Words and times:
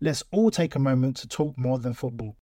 Let's 0.00 0.22
all 0.30 0.52
take 0.52 0.76
a 0.76 0.78
moment 0.78 1.16
to 1.16 1.26
talk 1.26 1.58
more 1.58 1.76
than 1.80 1.92
football. 1.92 2.36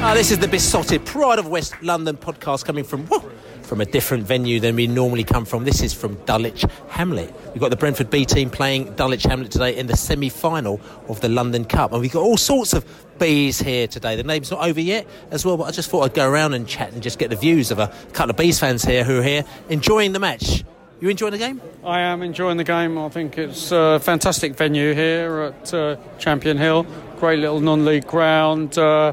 Ah, 0.00 0.14
this 0.14 0.30
is 0.30 0.38
the 0.38 0.46
Beesotted 0.46 1.04
Pride 1.04 1.40
of 1.40 1.48
West 1.48 1.74
London 1.82 2.16
podcast 2.16 2.64
coming 2.64 2.84
from 2.84 3.04
woo, 3.06 3.32
from 3.68 3.82
a 3.82 3.84
different 3.84 4.24
venue 4.24 4.58
than 4.58 4.74
we 4.74 4.86
normally 4.86 5.22
come 5.22 5.44
from. 5.44 5.64
This 5.64 5.82
is 5.82 5.92
from 5.92 6.14
Dulwich 6.24 6.64
Hamlet. 6.88 7.32
We've 7.52 7.60
got 7.60 7.68
the 7.68 7.76
Brentford 7.76 8.08
B 8.08 8.24
team 8.24 8.48
playing 8.48 8.94
Dulwich 8.94 9.24
Hamlet 9.24 9.50
today 9.50 9.76
in 9.76 9.86
the 9.86 9.96
semi 9.96 10.30
final 10.30 10.80
of 11.06 11.20
the 11.20 11.28
London 11.28 11.66
Cup. 11.66 11.92
And 11.92 12.00
we've 12.00 12.10
got 12.10 12.22
all 12.22 12.38
sorts 12.38 12.72
of 12.72 12.86
bees 13.18 13.60
here 13.60 13.86
today. 13.86 14.16
The 14.16 14.22
name's 14.22 14.50
not 14.50 14.66
over 14.66 14.80
yet 14.80 15.06
as 15.30 15.44
well, 15.44 15.58
but 15.58 15.64
I 15.64 15.70
just 15.70 15.90
thought 15.90 16.04
I'd 16.04 16.14
go 16.14 16.28
around 16.28 16.54
and 16.54 16.66
chat 16.66 16.92
and 16.94 17.02
just 17.02 17.18
get 17.18 17.28
the 17.28 17.36
views 17.36 17.70
of 17.70 17.78
a 17.78 17.88
couple 18.14 18.30
of 18.30 18.36
bees 18.38 18.58
fans 18.58 18.84
here 18.84 19.04
who 19.04 19.18
are 19.18 19.22
here 19.22 19.44
enjoying 19.68 20.12
the 20.12 20.18
match. 20.18 20.64
You 21.00 21.10
enjoying 21.10 21.32
the 21.32 21.38
game? 21.38 21.60
I 21.84 22.00
am 22.00 22.22
enjoying 22.22 22.56
the 22.56 22.64
game. 22.64 22.98
I 22.98 23.08
think 23.10 23.38
it's 23.38 23.70
a 23.70 24.00
fantastic 24.00 24.56
venue 24.56 24.94
here 24.94 25.52
at 25.52 25.74
uh, 25.74 25.96
Champion 26.18 26.56
Hill. 26.56 26.86
Great 27.20 27.38
little 27.38 27.60
non-league 27.60 28.06
ground. 28.06 28.76
Uh, 28.76 29.12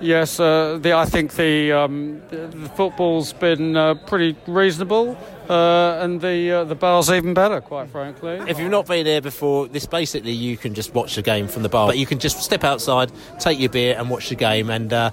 yes, 0.00 0.40
uh, 0.40 0.78
the, 0.80 0.92
I 0.92 1.04
think 1.04 1.34
the, 1.34 1.72
um, 1.72 2.22
the, 2.30 2.70
football's 2.76 3.32
been 3.32 3.76
uh, 3.76 3.94
pretty 3.94 4.36
reasonable, 4.46 5.16
uh, 5.48 5.98
and 6.02 6.20
the 6.20 6.50
uh, 6.50 6.64
the 6.64 6.74
bar's 6.74 7.10
even 7.10 7.34
better, 7.34 7.60
quite 7.60 7.88
frankly. 7.90 8.40
If 8.48 8.58
you've 8.58 8.70
not 8.70 8.86
been 8.86 9.06
here 9.06 9.20
before, 9.20 9.68
this 9.68 9.86
basically 9.86 10.32
you 10.32 10.56
can 10.56 10.74
just 10.74 10.94
watch 10.94 11.14
the 11.14 11.22
game 11.22 11.48
from 11.48 11.62
the 11.62 11.68
bar. 11.68 11.86
But 11.88 11.98
you 11.98 12.06
can 12.06 12.18
just 12.18 12.40
step 12.42 12.64
outside, 12.64 13.12
take 13.38 13.58
your 13.58 13.68
beer, 13.70 13.96
and 13.98 14.08
watch 14.10 14.28
the 14.28 14.34
game. 14.34 14.70
And 14.70 14.92
uh, 14.92 15.10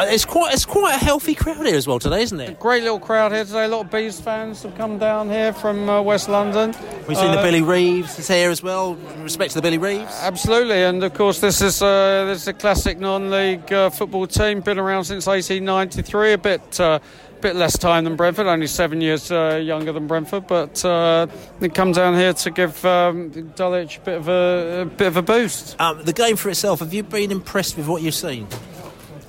it's 0.00 0.24
quite 0.24 0.52
it's 0.54 0.64
quite 0.64 0.94
a 0.94 1.04
healthy 1.04 1.34
crowd 1.34 1.66
here 1.66 1.76
as 1.76 1.86
well 1.86 1.98
today, 1.98 2.22
isn't 2.22 2.40
it? 2.40 2.58
Great 2.60 2.82
little 2.82 3.00
crowd 3.00 3.32
here 3.32 3.44
today. 3.44 3.64
A 3.64 3.68
lot 3.68 3.86
of 3.86 3.90
Bees 3.90 4.20
fans 4.20 4.62
have 4.62 4.76
come 4.76 4.98
down 4.98 5.28
here 5.28 5.52
from 5.52 5.88
uh, 5.88 6.02
West 6.02 6.28
London. 6.28 6.74
We've 7.08 7.16
seen 7.16 7.32
the 7.32 7.38
Uh, 7.38 7.42
Billy 7.42 7.62
Reeves 7.62 8.18
is 8.18 8.28
here 8.28 8.50
as 8.50 8.62
well. 8.62 8.96
Respect 9.18 9.52
to 9.52 9.58
the 9.58 9.62
Billy 9.62 9.78
Reeves. 9.78 10.12
Absolutely, 10.22 10.82
and 10.82 11.02
of 11.02 11.14
course 11.14 11.40
this 11.40 11.60
is 11.62 11.80
uh, 11.82 12.24
this 12.26 12.42
is 12.42 12.48
a 12.48 12.52
classic 12.52 12.98
non-league 12.98 13.72
uh, 13.72 13.88
football 13.90 14.26
team. 14.26 14.60
Been 14.60 14.78
around 14.78 15.04
since 15.04 15.26
1893. 15.26 16.32
A 16.32 16.38
bit 16.38 16.80
uh, 16.80 16.98
bit 17.40 17.56
less 17.56 17.78
time 17.78 18.04
than 18.04 18.16
Brentford, 18.16 18.46
only 18.46 18.66
seven 18.66 19.00
years 19.00 19.30
uh, 19.32 19.60
younger 19.62 19.92
than 19.92 20.06
Brentford, 20.06 20.46
but 20.46 20.84
uh, 20.84 21.26
they 21.58 21.68
come 21.68 21.92
down 21.92 22.14
here 22.14 22.32
to 22.32 22.50
give 22.50 22.84
um, 22.84 23.30
Dulwich 23.56 23.98
a 23.98 24.00
bit 24.00 24.18
of 24.18 24.28
a, 24.28 24.82
a 24.82 24.84
bit 24.84 25.06
of 25.08 25.16
a 25.16 25.22
boost. 25.22 25.80
Um, 25.80 26.02
the 26.04 26.12
game 26.12 26.36
for 26.36 26.48
itself. 26.50 26.80
Have 26.80 26.92
you 26.94 27.02
been 27.02 27.30
impressed 27.30 27.76
with 27.76 27.86
what 27.88 28.02
you've 28.02 28.14
seen? 28.14 28.46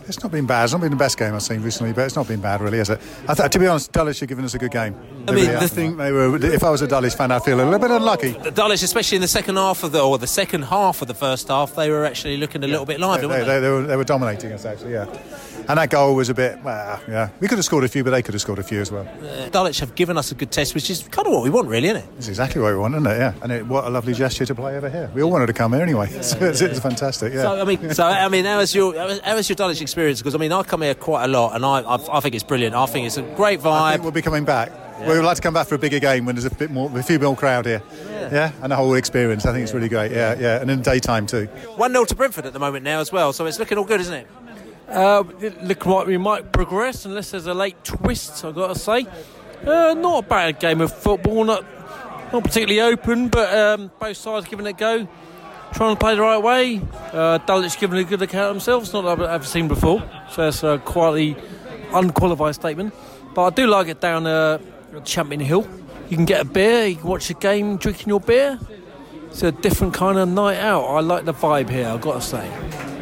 It's 0.07 0.21
not 0.21 0.31
been 0.31 0.45
bad. 0.45 0.63
It's 0.65 0.73
not 0.73 0.81
been 0.81 0.89
the 0.89 0.97
best 0.97 1.17
game 1.17 1.33
I've 1.33 1.43
seen 1.43 1.61
recently, 1.61 1.93
but 1.93 2.01
it's 2.05 2.15
not 2.17 2.27
been 2.27 2.41
bad, 2.41 2.59
really, 2.59 2.79
has 2.79 2.89
it? 2.89 2.99
I 3.29 3.33
th- 3.33 3.49
to 3.51 3.59
be 3.59 3.67
honest, 3.67 3.93
Dulwich 3.93 4.21
are 4.21 4.25
giving 4.25 4.43
us 4.43 4.53
a 4.53 4.57
good 4.57 4.71
game. 4.71 4.93
I 5.27 5.31
mean, 5.31 5.45
really 5.45 5.47
the- 5.47 5.59
I 5.61 5.67
think 5.67 5.97
they 5.97 6.11
were. 6.11 6.35
If 6.43 6.63
I 6.65 6.69
was 6.69 6.81
a 6.81 6.87
Dulwich 6.87 7.13
fan, 7.13 7.31
I'd 7.31 7.43
feel 7.43 7.55
a 7.55 7.63
little 7.63 7.79
bit 7.79 7.91
unlucky. 7.91 8.31
The 8.31 8.51
Dulwich, 8.51 8.83
especially 8.83 9.17
in 9.17 9.21
the 9.21 9.27
second 9.29 9.55
half 9.55 9.83
of 9.83 9.93
the 9.93 10.01
or 10.01 10.17
the 10.17 10.27
second 10.27 10.63
half 10.63 11.01
of 11.01 11.07
the 11.07 11.13
first 11.13 11.47
half, 11.47 11.75
they 11.75 11.89
were 11.89 12.03
actually 12.03 12.35
looking 12.37 12.61
a 12.63 12.67
little 12.67 12.85
bit 12.85 12.99
lively, 12.99 13.21
they, 13.21 13.27
weren't 13.27 13.47
they, 13.47 13.53
they? 13.53 13.59
they 13.61 13.69
were, 13.69 13.83
they 13.83 13.95
were 13.95 14.03
dominating 14.03 14.51
us, 14.51 14.65
actually, 14.65 14.93
yeah. 14.93 15.05
And 15.67 15.77
that 15.77 15.89
goal 15.89 16.15
was 16.15 16.29
a 16.29 16.33
bit, 16.33 16.61
well, 16.63 17.01
yeah. 17.07 17.29
We 17.39 17.47
could 17.47 17.57
have 17.57 17.65
scored 17.65 17.83
a 17.83 17.87
few, 17.87 18.03
but 18.03 18.11
they 18.11 18.21
could 18.21 18.33
have 18.33 18.41
scored 18.41 18.59
a 18.59 18.63
few 18.63 18.81
as 18.81 18.91
well. 18.91 19.07
Uh, 19.07 19.49
Dulwich 19.49 19.79
have 19.79 19.95
given 19.95 20.17
us 20.17 20.31
a 20.31 20.35
good 20.35 20.51
test, 20.51 20.75
which 20.75 20.89
is 20.89 21.07
kind 21.09 21.27
of 21.27 21.33
what 21.33 21.43
we 21.43 21.49
want, 21.49 21.67
really, 21.67 21.87
isn't 21.89 22.03
it? 22.03 22.09
It's 22.17 22.27
exactly 22.27 22.61
what 22.61 22.73
we 22.73 22.79
want, 22.79 22.95
isn't 22.95 23.07
it? 23.07 23.17
Yeah. 23.17 23.33
And 23.41 23.51
it, 23.51 23.65
what 23.67 23.85
a 23.85 23.89
lovely 23.89 24.13
gesture 24.13 24.45
to 24.45 24.55
play 24.55 24.75
over 24.75 24.89
here. 24.89 25.09
We 25.13 25.21
all 25.23 25.31
wanted 25.31 25.47
to 25.47 25.53
come 25.53 25.73
here 25.73 25.81
anyway. 25.81 26.09
So 26.21 26.37
it's, 26.45 26.61
it's 26.61 26.79
fantastic, 26.79 27.33
yeah. 27.33 27.41
So 27.41 27.61
I 27.61 27.63
mean, 27.65 27.93
so 27.93 28.05
I 28.05 28.29
mean, 28.29 28.45
how 28.45 28.59
is 28.59 28.73
your 28.73 28.95
how 28.95 29.35
your 29.35 29.55
Dulwich 29.55 29.81
experience? 29.81 30.19
Because 30.21 30.35
I 30.35 30.37
mean, 30.37 30.51
I 30.51 30.63
come 30.63 30.81
here 30.81 30.93
quite 30.93 31.25
a 31.25 31.27
lot, 31.27 31.55
and 31.55 31.65
I 31.65 31.81
I, 31.81 32.17
I 32.17 32.19
think 32.21 32.35
it's 32.35 32.43
brilliant. 32.43 32.75
I 32.75 32.85
think 32.85 33.07
it's 33.07 33.17
a 33.17 33.21
great 33.21 33.59
I 33.65 33.91
think 33.91 34.01
vibe. 34.01 34.03
we'll 34.03 34.11
be 34.11 34.21
coming 34.21 34.45
back. 34.45 34.71
We 35.01 35.07
would 35.07 35.25
like 35.25 35.37
to 35.37 35.41
come 35.41 35.53
back 35.55 35.67
for 35.67 35.75
a 35.75 35.79
bigger 35.79 35.99
game 35.99 36.25
when 36.25 36.35
there's 36.35 36.45
a 36.45 36.53
bit 36.53 36.69
more, 36.69 36.95
a 36.95 37.01
few 37.01 37.17
more 37.17 37.35
crowd 37.35 37.65
here. 37.65 37.81
Yeah. 38.07 38.29
yeah? 38.31 38.51
and 38.61 38.71
the 38.71 38.75
whole 38.75 38.93
experience. 38.93 39.45
I 39.45 39.51
think 39.51 39.63
it's 39.63 39.73
really 39.73 39.89
great. 39.89 40.11
Yeah, 40.11 40.35
yeah, 40.39 40.61
and 40.61 40.69
in 40.69 40.81
daytime 40.83 41.25
too. 41.25 41.45
One 41.75 41.91
0 41.91 42.05
to 42.05 42.15
Brentford 42.15 42.45
at 42.45 42.53
the 42.53 42.59
moment 42.59 42.83
now 42.83 42.99
as 42.99 43.11
well, 43.11 43.33
so 43.33 43.45
it's 43.47 43.57
looking 43.57 43.79
all 43.79 43.83
good, 43.83 43.99
isn't 43.99 44.13
it? 44.13 44.27
Uh, 44.91 45.23
it 45.39 45.63
look 45.63 45.85
like 45.85 46.07
we 46.07 46.17
might 46.17 46.51
progress 46.51 47.05
unless 47.05 47.31
there's 47.31 47.47
a 47.47 47.53
late 47.53 47.81
twist. 47.83 48.43
I've 48.43 48.55
got 48.55 48.73
to 48.73 48.79
say, 48.79 49.07
uh, 49.65 49.93
not 49.93 50.25
a 50.25 50.27
bad 50.27 50.59
game 50.59 50.81
of 50.81 50.93
football. 50.93 51.45
Not 51.45 51.65
not 52.33 52.43
particularly 52.43 52.81
open, 52.81 53.27
but 53.27 53.53
um, 53.53 53.91
both 53.99 54.17
sides 54.17 54.47
giving 54.47 54.65
it 54.65 54.69
a 54.69 54.73
go, 54.73 55.07
trying 55.73 55.95
to 55.95 55.99
play 55.99 56.15
the 56.15 56.21
right 56.21 56.41
way. 56.41 56.81
Uh, 57.11 57.37
Dulwich 57.39 57.77
giving 57.77 57.99
a 57.99 58.03
good 58.03 58.21
account 58.21 58.49
of 58.49 58.55
themselves, 58.55 58.93
not 58.93 59.01
that 59.01 59.11
I've 59.11 59.21
ever 59.21 59.43
seen 59.43 59.67
before. 59.67 60.01
So 60.31 60.43
that's 60.43 60.63
a 60.63 60.81
quietly 60.83 61.35
unqualified 61.93 62.55
statement. 62.55 62.93
But 63.33 63.43
I 63.43 63.49
do 63.49 63.67
like 63.67 63.87
it 63.87 63.99
down 63.99 64.27
uh, 64.27 64.59
Champion 65.03 65.41
Hill. 65.41 65.67
You 66.09 66.17
can 66.17 66.25
get 66.25 66.41
a 66.41 66.45
beer, 66.45 66.85
you 66.87 66.95
can 66.97 67.07
watch 67.07 67.29
a 67.29 67.33
game 67.33 67.77
drinking 67.77 68.07
your 68.07 68.19
beer. 68.19 68.59
It's 69.27 69.43
a 69.43 69.51
different 69.51 69.93
kind 69.93 70.17
of 70.17 70.27
night 70.27 70.57
out. 70.57 70.83
I 70.83 70.99
like 70.99 71.23
the 71.23 71.33
vibe 71.33 71.69
here. 71.69 71.87
I've 71.87 72.01
got 72.01 72.15
to 72.15 72.21
say. 72.21 73.00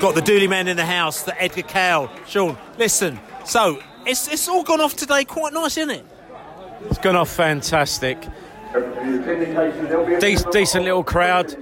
Got 0.00 0.14
the 0.14 0.22
Dooley 0.22 0.48
man 0.48 0.66
in 0.66 0.76
the 0.78 0.86
house, 0.86 1.22
the 1.24 1.40
Edgar 1.40 1.62
Cowell. 1.62 2.10
Sean, 2.26 2.56
listen. 2.78 3.20
So 3.44 3.82
it's 4.06 4.28
it's 4.32 4.48
all 4.48 4.62
gone 4.62 4.80
off 4.80 4.96
today, 4.96 5.24
quite 5.24 5.52
nice, 5.52 5.76
isn't 5.76 5.90
it? 5.90 6.04
It's 6.86 6.98
gone 6.98 7.16
off 7.16 7.28
fantastic. 7.28 8.18
Dec- 8.72 10.50
decent 10.52 10.84
little 10.84 11.04
crowd, 11.04 11.54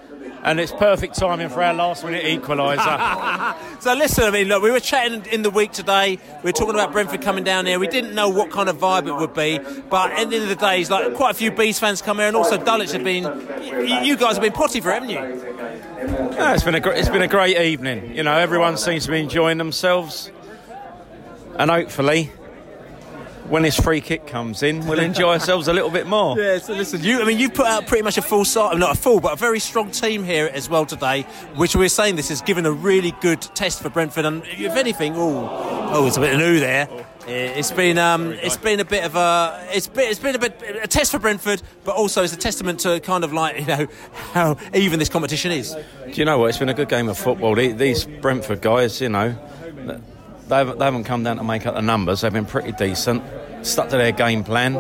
and 0.45 0.61
it's 0.61 0.71
perfect 0.71 1.17
timing 1.17 1.49
for 1.49 1.63
our 1.65 1.75
last 1.75 2.05
minute 2.05 2.25
equaliser. 2.25 3.57
So 3.81 3.95
listen, 3.95 4.25
I 4.25 4.31
mean, 4.33 4.49
look, 4.49 4.61
we 4.61 4.73
were 4.73 4.81
chatting 4.81 5.25
in 5.33 5.43
the 5.43 5.51
week 5.51 5.71
today. 5.71 6.19
We 6.43 6.49
were 6.49 6.53
talking 6.53 6.75
about 6.75 6.91
Brentford 6.91 7.23
coming 7.23 7.45
down 7.45 7.65
here. 7.65 7.79
We 7.79 7.87
didn't 7.87 8.13
know 8.13 8.29
what 8.29 8.51
kind 8.51 8.69
of 8.69 8.77
vibe 8.79 9.07
it 9.07 9.15
would 9.15 9.35
be, 9.35 9.59
but 9.89 10.11
at 10.11 10.31
the 10.31 10.35
end 10.37 10.43
of 10.43 10.49
the 10.49 10.57
day, 10.57 10.81
it's 10.81 10.91
like 10.91 11.15
quite 11.15 11.31
a 11.31 11.35
few 11.35 11.53
Bees 11.53 11.79
fans 11.79 12.03
come 12.03 12.19
here, 12.19 12.27
and 12.27 12.37
also 12.37 12.57
Dulwich 12.63 12.91
have 12.93 13.05
been. 13.05 13.23
You 14.05 14.17
guys 14.17 14.35
have 14.35 14.43
been 14.43 14.53
potty 14.53 14.81
for 14.81 14.91
it, 14.91 14.95
haven't 14.95 15.11
you? 15.11 15.88
Yeah, 16.09 16.55
it's 16.55 16.63
been 16.63 16.75
a 16.75 16.81
gr- 16.81 16.91
it's 16.93 17.09
been 17.09 17.23
a 17.23 17.29
great 17.29 17.59
evening. 17.59 18.15
You 18.15 18.23
know, 18.23 18.33
everyone 18.37 18.77
seems 18.77 19.05
to 19.05 19.11
be 19.11 19.21
enjoying 19.21 19.59
themselves, 19.59 20.31
and 21.57 21.71
hopefully, 21.71 22.25
when 23.49 23.63
this 23.63 23.79
free 23.79 24.01
kick 24.01 24.27
comes 24.27 24.63
in, 24.63 24.87
we'll 24.87 24.99
enjoy 25.01 25.33
ourselves 25.35 25.69
a 25.69 25.73
little 25.73 25.91
bit 25.91 26.07
more. 26.07 26.39
Yeah, 26.49 26.59
so 26.59 26.73
listen, 26.75 27.03
you, 27.03 27.21
I 27.21 27.25
mean, 27.25 27.39
you 27.39 27.51
put 27.51 27.67
out 27.67 27.87
pretty 27.87 28.03
much 28.03 28.17
a 28.17 28.23
full 28.23 28.45
side, 28.45 28.79
not 28.79 28.97
a 28.97 28.99
full, 28.99 29.21
but 29.21 29.33
a 29.33 29.37
very 29.37 29.61
strong 29.61 29.91
team 29.91 30.25
here 30.25 30.51
as 30.53 30.69
well 30.71 30.87
today, 30.87 31.23
which 31.57 31.75
we're 31.77 31.89
saying 31.89 32.17
this 32.17 32.29
has 32.31 32.41
given 32.43 32.65
a 32.65 32.73
really 32.73 33.13
good 33.21 33.43
test 33.43 33.83
for 33.83 33.91
Brentford. 33.91 34.25
And 34.25 34.43
if 34.47 34.77
anything, 34.77 35.15
oh, 35.17 35.91
oh, 35.93 36.07
it's 36.07 36.17
a 36.17 36.21
bit 36.21 36.35
of 36.35 36.39
new 36.39 36.61
there. 36.61 36.89
It's 37.29 37.71
been, 37.71 37.99
um, 37.99 38.33
it's 38.33 38.57
been 38.57 38.81
a 38.81 38.85
bit 38.85 39.05
of 39.05 39.15
a, 39.15 39.67
it's 39.71 39.87
been, 39.87 40.09
it's 40.09 40.19
been 40.19 40.35
a 40.35 40.39
bit 40.39 40.63
a 40.83 40.87
test 40.87 41.13
for 41.13 41.19
Brentford, 41.19 41.63
but 41.85 41.95
also 41.95 42.23
it's 42.23 42.33
a 42.33 42.39
testament 42.39 42.81
to 42.81 43.01
kind 43.01 43.23
of 43.23 43.33
like 43.35 43.61
you 43.61 43.67
know 43.67 43.87
how 44.33 44.57
even 44.73 44.99
this 44.99 45.11
competition 45.11 45.53
is. 45.53 45.75
Do 46.07 46.13
you 46.13 46.25
know 46.25 46.39
what? 46.39 46.49
It's 46.49 46.59
been 46.59 46.71
a 46.71 46.75
good 46.75 46.89
game 46.89 47.09
of 47.09 47.19
football. 47.19 47.55
These 47.55 48.07
Brentford 48.07 48.63
guys, 48.63 49.01
you 49.01 49.11
know, 49.11 49.37
they 50.49 50.57
haven't, 50.57 50.79
they 50.79 50.85
haven't 50.85 51.05
come 51.05 51.23
down 51.23 51.37
to 51.37 51.45
make 51.45 51.67
up 51.67 51.75
the 51.75 51.83
numbers. 51.83 52.23
They've 52.23 52.33
been 52.33 52.47
pretty 52.47 52.73
decent, 52.73 53.23
stuck 53.63 53.91
to 53.91 53.99
their 53.99 54.13
game 54.13 54.43
plan, 54.43 54.73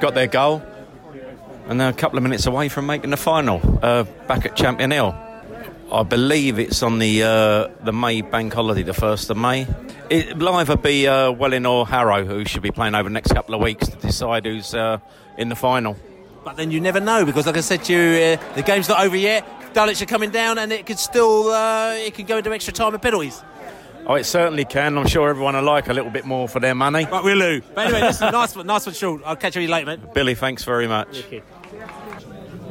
got 0.00 0.14
their 0.14 0.26
goal, 0.26 0.62
and 1.68 1.80
they're 1.80 1.90
a 1.90 1.94
couple 1.94 2.16
of 2.18 2.24
minutes 2.24 2.46
away 2.46 2.68
from 2.68 2.86
making 2.86 3.10
the 3.10 3.16
final 3.16 3.60
uh, 3.82 4.02
back 4.26 4.44
at 4.46 4.56
Champion 4.56 4.90
Hill. 4.90 5.27
I 5.90 6.02
believe 6.02 6.58
it's 6.58 6.82
on 6.82 6.98
the 6.98 7.22
uh, 7.22 7.68
the 7.82 7.92
May 7.92 8.20
bank 8.20 8.52
holiday, 8.52 8.82
the 8.82 8.92
first 8.92 9.30
of 9.30 9.36
May. 9.36 9.66
It 10.10 10.36
will 10.36 10.48
either 10.50 10.76
be 10.76 11.06
uh, 11.06 11.30
Welling 11.32 11.64
or 11.64 11.86
Harrow 11.86 12.24
who 12.24 12.44
should 12.44 12.62
be 12.62 12.70
playing 12.70 12.94
over 12.94 13.08
the 13.08 13.12
next 13.12 13.32
couple 13.32 13.54
of 13.54 13.60
weeks 13.62 13.88
to 13.88 13.96
decide 13.96 14.44
who's 14.44 14.74
uh, 14.74 14.98
in 15.38 15.48
the 15.48 15.56
final. 15.56 15.96
But 16.44 16.56
then 16.56 16.70
you 16.70 16.80
never 16.80 17.00
know 17.00 17.24
because, 17.24 17.46
like 17.46 17.56
I 17.56 17.60
said 17.60 17.84
to 17.84 17.92
you, 17.92 18.22
uh, 18.22 18.54
the 18.54 18.62
game's 18.62 18.88
not 18.88 19.00
over 19.00 19.16
yet. 19.16 19.46
Dulwich 19.72 20.00
are 20.02 20.06
coming 20.06 20.30
down, 20.30 20.58
and 20.58 20.72
it 20.72 20.86
could 20.86 20.98
still 20.98 21.48
uh, 21.50 21.92
it 21.94 22.14
could 22.14 22.26
go 22.26 22.36
into 22.36 22.52
extra 22.52 22.72
time 22.72 22.92
and 22.92 23.02
penalties. 23.02 23.42
Oh, 24.06 24.14
it 24.14 24.24
certainly 24.24 24.64
can. 24.64 24.96
I'm 24.96 25.06
sure 25.06 25.28
everyone 25.28 25.54
will 25.54 25.62
like 25.62 25.88
a 25.88 25.92
little 25.92 26.10
bit 26.10 26.24
more 26.24 26.48
for 26.48 26.60
their 26.60 26.74
money. 26.74 27.06
But 27.10 27.24
we'll 27.24 27.36
lose. 27.36 27.62
But 27.74 27.86
anyway, 27.86 28.02
listen, 28.02 28.32
nice 28.32 28.56
one, 28.56 28.66
nice 28.66 28.86
one, 28.86 28.94
Sean. 28.94 29.22
I'll 29.24 29.36
catch 29.36 29.56
you 29.56 29.68
later, 29.68 29.86
mate. 29.86 30.14
Billy, 30.14 30.34
thanks 30.34 30.64
very 30.64 30.88
much. 30.88 31.24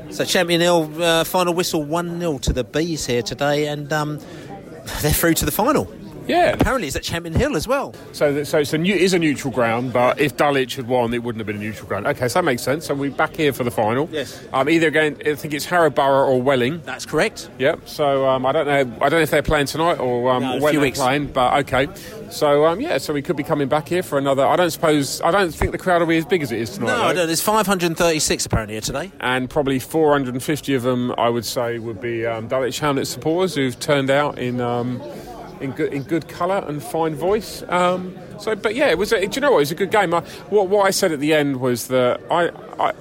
So 0.10 0.26
Champion 0.26 0.62
Hill 0.62 0.90
uh, 1.02 1.24
final 1.24 1.54
whistle 1.54 1.86
1-0 1.86 2.42
to 2.42 2.54
the 2.54 2.64
Bees 2.64 3.06
here 3.06 3.22
today 3.22 3.68
and 3.68 3.92
um, 3.94 4.18
they're 5.02 5.12
through 5.12 5.36
to 5.36 5.46
the 5.46 5.52
final. 5.52 5.92
Yeah. 6.28 6.50
Apparently 6.52 6.88
it's 6.88 6.96
at 6.98 7.04
Champion 7.04 7.34
Hill 7.34 7.56
as 7.56 7.68
well. 7.70 7.94
So, 8.12 8.34
that- 8.34 8.46
so 8.48 8.58
it's 8.60 8.74
a 8.74 8.78
new, 8.78 8.94
is 8.94 9.14
a 9.14 9.20
neutral 9.20 9.54
ground, 9.54 9.94
but 9.94 10.20
if 10.20 10.36
Dulwich 10.36 10.76
had 10.76 10.86
won, 10.88 11.14
it 11.14 11.24
wouldn't 11.24 11.40
have 11.40 11.48
been 11.48 11.56
a 11.56 11.60
neutral 11.60 11.88
ground. 11.88 12.06
Okay, 12.06 12.28
so 12.28 12.40
that 12.40 12.44
makes 12.44 12.62
sense. 12.64 12.86
So 12.86 12.94
we're 12.96 13.12
back 13.12 13.36
here 13.36 13.54
for 13.54 13.64
the 13.64 13.72
final. 13.72 14.10
Yes. 14.12 14.46
Um, 14.52 14.68
either 14.70 14.88
again, 14.88 15.18
I 15.26 15.36
think 15.36 15.54
it's 15.54 15.64
Harrow 15.66 15.90
Borough 15.90 16.28
or 16.28 16.42
Welling. 16.42 16.82
That's 16.84 17.06
correct. 17.06 17.50
Yep. 17.60 17.88
So 17.88 18.28
um, 18.28 18.46
I 18.46 18.52
don't 18.52 18.66
know. 18.68 18.74
I 18.74 19.08
don't 19.10 19.12
know 19.12 19.20
if 19.20 19.32
they're 19.32 19.42
playing 19.42 19.68
tonight 19.68 20.00
or 20.00 20.30
um, 20.32 20.44
No, 20.44 20.58
when 20.60 20.74
they're 20.74 20.82
weeks. 20.82 21.00
playing. 21.00 21.28
But 21.28 21.66
okay. 21.66 21.88
So 22.30 22.66
um, 22.66 22.82
yeah. 22.82 22.98
So 22.98 23.14
we 23.14 23.22
could 23.22 23.36
be 23.36 23.44
coming 23.44 23.68
back 23.68 23.88
here 23.88 24.04
for 24.04 24.18
another. 24.18 24.46
I 24.46 24.56
don't 24.56 24.72
suppose. 24.72 25.22
I 25.22 25.32
don't 25.32 25.54
think 25.54 25.72
the 25.72 25.78
crowd 25.78 26.02
will 26.02 26.08
be 26.08 26.18
as 26.18 26.26
big 26.26 26.44
as 26.44 26.52
it 26.52 26.60
is 26.60 26.72
tonight. 26.72 26.88
No, 26.88 27.14
no, 27.14 27.26
there's 27.26 27.42
536 27.42 28.46
apparently 28.46 28.76
here 28.76 28.82
today. 28.82 29.12
and 29.20 29.50
probably 29.50 29.80
450 29.80 30.74
of 30.74 30.84
them, 30.84 31.14
I 31.18 31.30
would 31.30 31.46
say, 31.46 31.80
would 31.80 32.02
be 32.02 32.26
um, 32.26 32.48
Dulwich 32.48 32.80
Hamlet 32.80 33.08
supporters 33.08 33.56
who've 33.56 33.80
turned 33.80 34.10
out 34.10 34.38
in 34.38 34.60
um, 34.62 35.02
in 35.62 35.72
good 35.72 35.94
in 35.94 36.04
good 36.04 36.28
colour 36.28 36.64
and 36.68 36.84
fine 36.84 37.16
voice. 37.16 37.64
Um, 37.70 38.18
so, 38.40 38.56
but 38.56 38.76
yeah, 38.76 38.90
it 38.90 38.98
was. 38.98 39.12
A, 39.14 39.26
do 39.26 39.36
you 39.36 39.42
know 39.42 39.52
what? 39.52 39.58
It 39.58 39.62
was 39.62 39.72
a 39.72 39.76
good 39.76 39.92
game. 39.92 40.14
I, 40.14 40.22
what 40.50 40.68
what 40.68 40.86
I 40.86 40.92
said 40.92 41.12
at 41.12 41.20
the 41.20 41.34
end 41.34 41.60
was 41.60 41.88
that 41.88 42.22
I 42.30 42.50
I, 42.80 42.92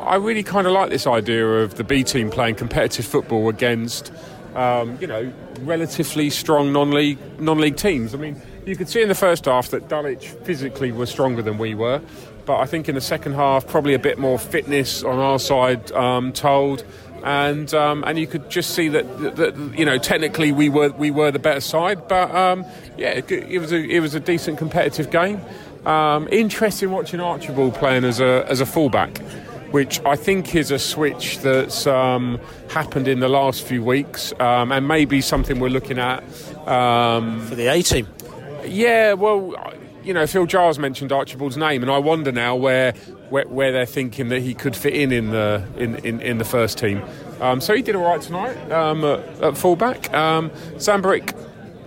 I 0.00 0.16
really 0.16 0.42
kind 0.42 0.66
of 0.66 0.72
like 0.72 0.90
this 0.90 1.06
idea 1.06 1.46
of 1.46 1.74
the 1.74 1.84
B 1.84 2.02
team 2.04 2.30
playing 2.30 2.54
competitive 2.54 3.04
football 3.04 3.48
against. 3.48 4.12
Um, 4.54 4.96
you 5.02 5.06
know, 5.06 5.30
relatively 5.60 6.30
strong 6.30 6.72
non-league 6.72 7.18
non-league 7.38 7.76
teams. 7.76 8.14
I 8.14 8.16
mean, 8.16 8.40
you 8.66 8.76
could 8.76 8.88
see 8.88 9.00
in 9.00 9.08
the 9.08 9.14
first 9.14 9.44
half 9.44 9.70
that 9.70 9.88
Dulwich 9.88 10.28
physically 10.28 10.90
were 10.90 11.06
stronger 11.06 11.40
than 11.40 11.56
we 11.56 11.74
were, 11.74 12.02
but 12.44 12.58
I 12.58 12.66
think 12.66 12.88
in 12.88 12.96
the 12.96 13.00
second 13.00 13.34
half, 13.34 13.66
probably 13.66 13.94
a 13.94 13.98
bit 13.98 14.18
more 14.18 14.38
fitness 14.38 15.04
on 15.04 15.18
our 15.18 15.38
side 15.38 15.90
um, 15.92 16.32
told, 16.32 16.84
and 17.24 17.72
um, 17.72 18.02
and 18.06 18.18
you 18.18 18.26
could 18.26 18.50
just 18.50 18.70
see 18.70 18.88
that, 18.88 19.18
that, 19.20 19.36
that, 19.36 19.78
you 19.78 19.84
know 19.84 19.98
technically 19.98 20.52
we 20.52 20.68
were 20.68 20.90
we 20.90 21.10
were 21.10 21.30
the 21.30 21.38
better 21.38 21.60
side, 21.60 22.08
but 22.08 22.34
um, 22.34 22.64
yeah, 22.98 23.10
it, 23.10 23.30
it 23.30 23.58
was 23.60 23.72
a 23.72 23.76
it 23.76 24.00
was 24.00 24.14
a 24.14 24.20
decent 24.20 24.58
competitive 24.58 25.10
game. 25.10 25.40
Um, 25.86 26.26
interesting 26.32 26.90
watching 26.90 27.20
Archibald 27.20 27.74
playing 27.74 28.04
as 28.04 28.20
a 28.20 28.44
as 28.48 28.60
a 28.60 28.66
fullback 28.66 29.20
which 29.72 30.00
I 30.06 30.16
think 30.16 30.54
is 30.54 30.70
a 30.70 30.78
switch 30.78 31.40
that's 31.40 31.86
um, 31.88 32.40
happened 32.70 33.08
in 33.08 33.18
the 33.20 33.28
last 33.28 33.62
few 33.62 33.82
weeks, 33.82 34.32
um, 34.40 34.70
and 34.72 34.86
maybe 34.86 35.20
something 35.20 35.58
we're 35.58 35.68
looking 35.68 35.98
at 35.98 36.22
um, 36.66 37.44
for 37.46 37.56
the 37.56 37.66
A 37.66 37.82
team. 37.82 38.06
Yeah, 38.68 39.14
well, 39.14 39.54
you 40.02 40.14
know, 40.14 40.26
Phil 40.26 40.46
Giles 40.46 40.78
mentioned 40.78 41.12
Archibald's 41.12 41.56
name, 41.56 41.82
and 41.82 41.90
I 41.90 41.98
wonder 41.98 42.32
now 42.32 42.54
where 42.54 42.92
where, 43.30 43.46
where 43.48 43.72
they're 43.72 43.86
thinking 43.86 44.28
that 44.28 44.40
he 44.40 44.54
could 44.54 44.76
fit 44.76 44.94
in 44.94 45.12
in 45.12 45.30
the 45.30 45.66
in, 45.76 45.96
in, 45.96 46.20
in 46.20 46.38
the 46.38 46.44
first 46.44 46.78
team. 46.78 47.02
Um, 47.40 47.60
so 47.60 47.74
he 47.74 47.82
did 47.82 47.96
all 47.96 48.04
right 48.04 48.20
tonight 48.20 48.70
um, 48.70 49.04
at, 49.04 49.42
at 49.42 49.56
fullback. 49.58 50.12
Um, 50.14 50.50
Zamburek, 50.76 51.36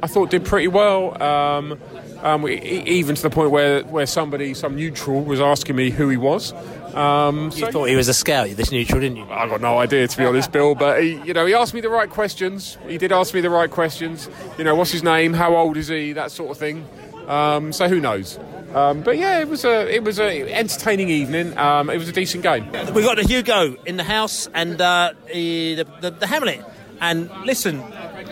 I 0.03 0.07
thought, 0.07 0.29
did 0.29 0.45
pretty 0.45 0.67
well. 0.67 1.21
Um, 1.21 1.79
um, 2.21 2.47
even 2.47 3.15
to 3.15 3.21
the 3.21 3.29
point 3.29 3.51
where, 3.51 3.83
where 3.83 4.05
somebody, 4.05 4.53
some 4.53 4.75
neutral, 4.75 5.23
was 5.23 5.39
asking 5.39 5.75
me 5.77 5.89
who 5.89 6.09
he 6.09 6.17
was. 6.17 6.53
Um, 6.95 7.51
You 7.55 7.71
thought 7.71 7.85
he 7.89 7.95
was 7.95 8.07
a 8.07 8.13
scout, 8.13 8.49
this 8.49 8.71
neutral, 8.71 8.99
didn't 8.99 9.17
you? 9.17 9.25
I've 9.29 9.49
got 9.49 9.61
no 9.61 9.77
idea 9.77 10.07
to 10.07 10.17
be 10.17 10.25
honest, 10.25 10.51
Bill. 10.51 10.75
But 10.75 11.01
he, 11.03 11.21
you 11.23 11.33
know, 11.33 11.45
he 11.45 11.53
asked 11.53 11.73
me 11.73 11.81
the 11.81 11.89
right 11.89 12.09
questions. 12.09 12.77
He 12.87 12.97
did 12.97 13.11
ask 13.11 13.33
me 13.33 13.41
the 13.41 13.49
right 13.49 13.69
questions. 13.69 14.29
You 14.57 14.63
know, 14.63 14.75
what's 14.75 14.91
his 14.91 15.03
name? 15.03 15.33
How 15.33 15.55
old 15.55 15.77
is 15.77 15.87
he? 15.87 16.13
That 16.13 16.31
sort 16.31 16.51
of 16.51 16.57
thing. 16.57 16.87
Um, 17.27 17.71
so 17.71 17.87
who 17.87 17.99
knows? 17.99 18.39
Um, 18.73 19.01
but 19.01 19.17
yeah, 19.17 19.39
it 19.39 19.47
was 19.47 19.65
a 19.65 19.87
it 19.93 20.03
was 20.03 20.19
a 20.19 20.51
entertaining 20.53 21.09
evening. 21.09 21.57
Um, 21.57 21.89
it 21.89 21.97
was 21.97 22.09
a 22.09 22.11
decent 22.11 22.43
game. 22.43 22.65
We've 22.93 23.05
got 23.05 23.17
the 23.17 23.23
Hugo 23.27 23.75
in 23.85 23.97
the 23.97 24.03
house 24.03 24.47
and 24.53 24.79
uh, 24.79 25.13
the, 25.27 25.85
the, 26.01 26.11
the 26.11 26.27
Hamlet. 26.27 26.63
And 27.01 27.29
listen, 27.45 27.81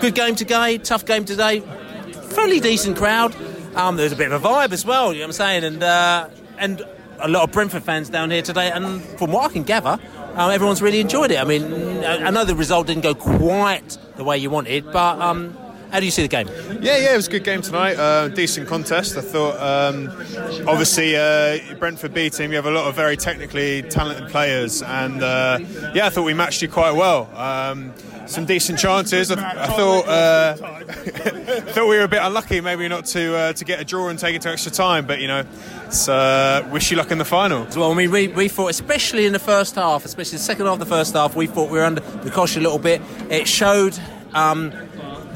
good 0.01 0.13
game 0.13 0.35
today, 0.35 0.77
tough 0.77 1.05
game 1.05 1.25
today, 1.25 1.61
fairly 2.29 2.59
decent 2.59 2.97
crowd. 2.97 3.35
Um, 3.75 3.95
there's 3.97 4.11
a 4.11 4.15
bit 4.15 4.31
of 4.31 4.43
a 4.43 4.47
vibe 4.47 4.73
as 4.73 4.83
well, 4.85 5.13
you 5.13 5.19
know 5.19 5.25
what 5.25 5.29
I'm 5.29 5.33
saying? 5.33 5.63
And 5.63 5.83
uh, 5.83 6.29
and 6.57 6.85
a 7.19 7.27
lot 7.27 7.43
of 7.43 7.51
Brentford 7.51 7.83
fans 7.83 8.09
down 8.09 8.31
here 8.31 8.41
today. 8.41 8.71
And 8.71 9.01
from 9.01 9.31
what 9.31 9.49
I 9.49 9.53
can 9.53 9.63
gather, 9.63 9.99
um, 10.35 10.51
everyone's 10.51 10.81
really 10.81 10.99
enjoyed 10.99 11.31
it. 11.31 11.39
I 11.39 11.43
mean, 11.43 11.63
I 12.03 12.29
know 12.29 12.45
the 12.45 12.55
result 12.55 12.87
didn't 12.87 13.03
go 13.03 13.15
quite 13.15 13.97
the 14.15 14.23
way 14.23 14.37
you 14.37 14.49
wanted, 14.49 14.85
but 14.91 15.19
um, 15.19 15.57
how 15.91 15.99
do 15.99 16.05
you 16.05 16.11
see 16.11 16.21
the 16.21 16.27
game? 16.27 16.47
Yeah, 16.81 16.97
yeah, 16.97 17.13
it 17.13 17.15
was 17.15 17.27
a 17.27 17.31
good 17.31 17.43
game 17.43 17.61
tonight. 17.61 17.97
Uh, 17.97 18.27
decent 18.27 18.67
contest. 18.67 19.17
I 19.17 19.21
thought, 19.21 19.59
um, 19.59 20.09
obviously, 20.67 21.15
uh, 21.15 21.59
Brentford 21.79 22.13
B 22.13 22.29
team, 22.29 22.51
you 22.51 22.57
have 22.57 22.65
a 22.65 22.71
lot 22.71 22.87
of 22.87 22.95
very 22.95 23.15
technically 23.17 23.83
talented 23.83 24.29
players, 24.29 24.81
and 24.81 25.23
uh, 25.23 25.59
yeah, 25.95 26.05
I 26.05 26.09
thought 26.09 26.23
we 26.23 26.33
matched 26.33 26.61
you 26.61 26.67
quite 26.67 26.91
well. 26.91 27.29
Um, 27.35 27.93
some 28.27 28.45
decent 28.45 28.79
chances. 28.79 29.31
I, 29.31 29.63
I 29.63 29.67
thought 29.67 30.07
uh, 30.07 30.53
thought 31.73 31.87
we 31.87 31.97
were 31.97 32.03
a 32.03 32.07
bit 32.07 32.21
unlucky, 32.21 32.61
maybe 32.61 32.87
not 32.87 33.05
to 33.07 33.35
uh, 33.35 33.53
to 33.53 33.65
get 33.65 33.79
a 33.79 33.85
draw 33.85 34.09
and 34.09 34.19
take 34.19 34.35
it 34.35 34.41
to 34.43 34.49
extra 34.49 34.71
time, 34.71 35.05
but 35.05 35.19
you 35.19 35.27
know, 35.27 35.43
uh, 36.07 36.67
wish 36.71 36.91
you 36.91 36.97
luck 36.97 37.11
in 37.11 37.17
the 37.17 37.25
final. 37.25 37.67
Well, 37.75 37.91
I 37.91 37.95
mean, 37.95 38.11
we, 38.11 38.27
we 38.27 38.47
thought, 38.47 38.69
especially 38.69 39.25
in 39.25 39.33
the 39.33 39.39
first 39.39 39.75
half, 39.75 40.05
especially 40.05 40.37
the 40.37 40.43
second 40.43 40.65
half 40.65 40.73
of 40.73 40.79
the 40.79 40.85
first 40.85 41.13
half, 41.13 41.35
we 41.35 41.47
thought 41.47 41.69
we 41.69 41.77
were 41.77 41.85
under 41.85 42.01
the 42.01 42.31
cosh 42.31 42.55
a 42.55 42.59
little 42.59 42.79
bit. 42.79 43.01
It 43.29 43.47
showed 43.47 43.97
um, 44.33 44.71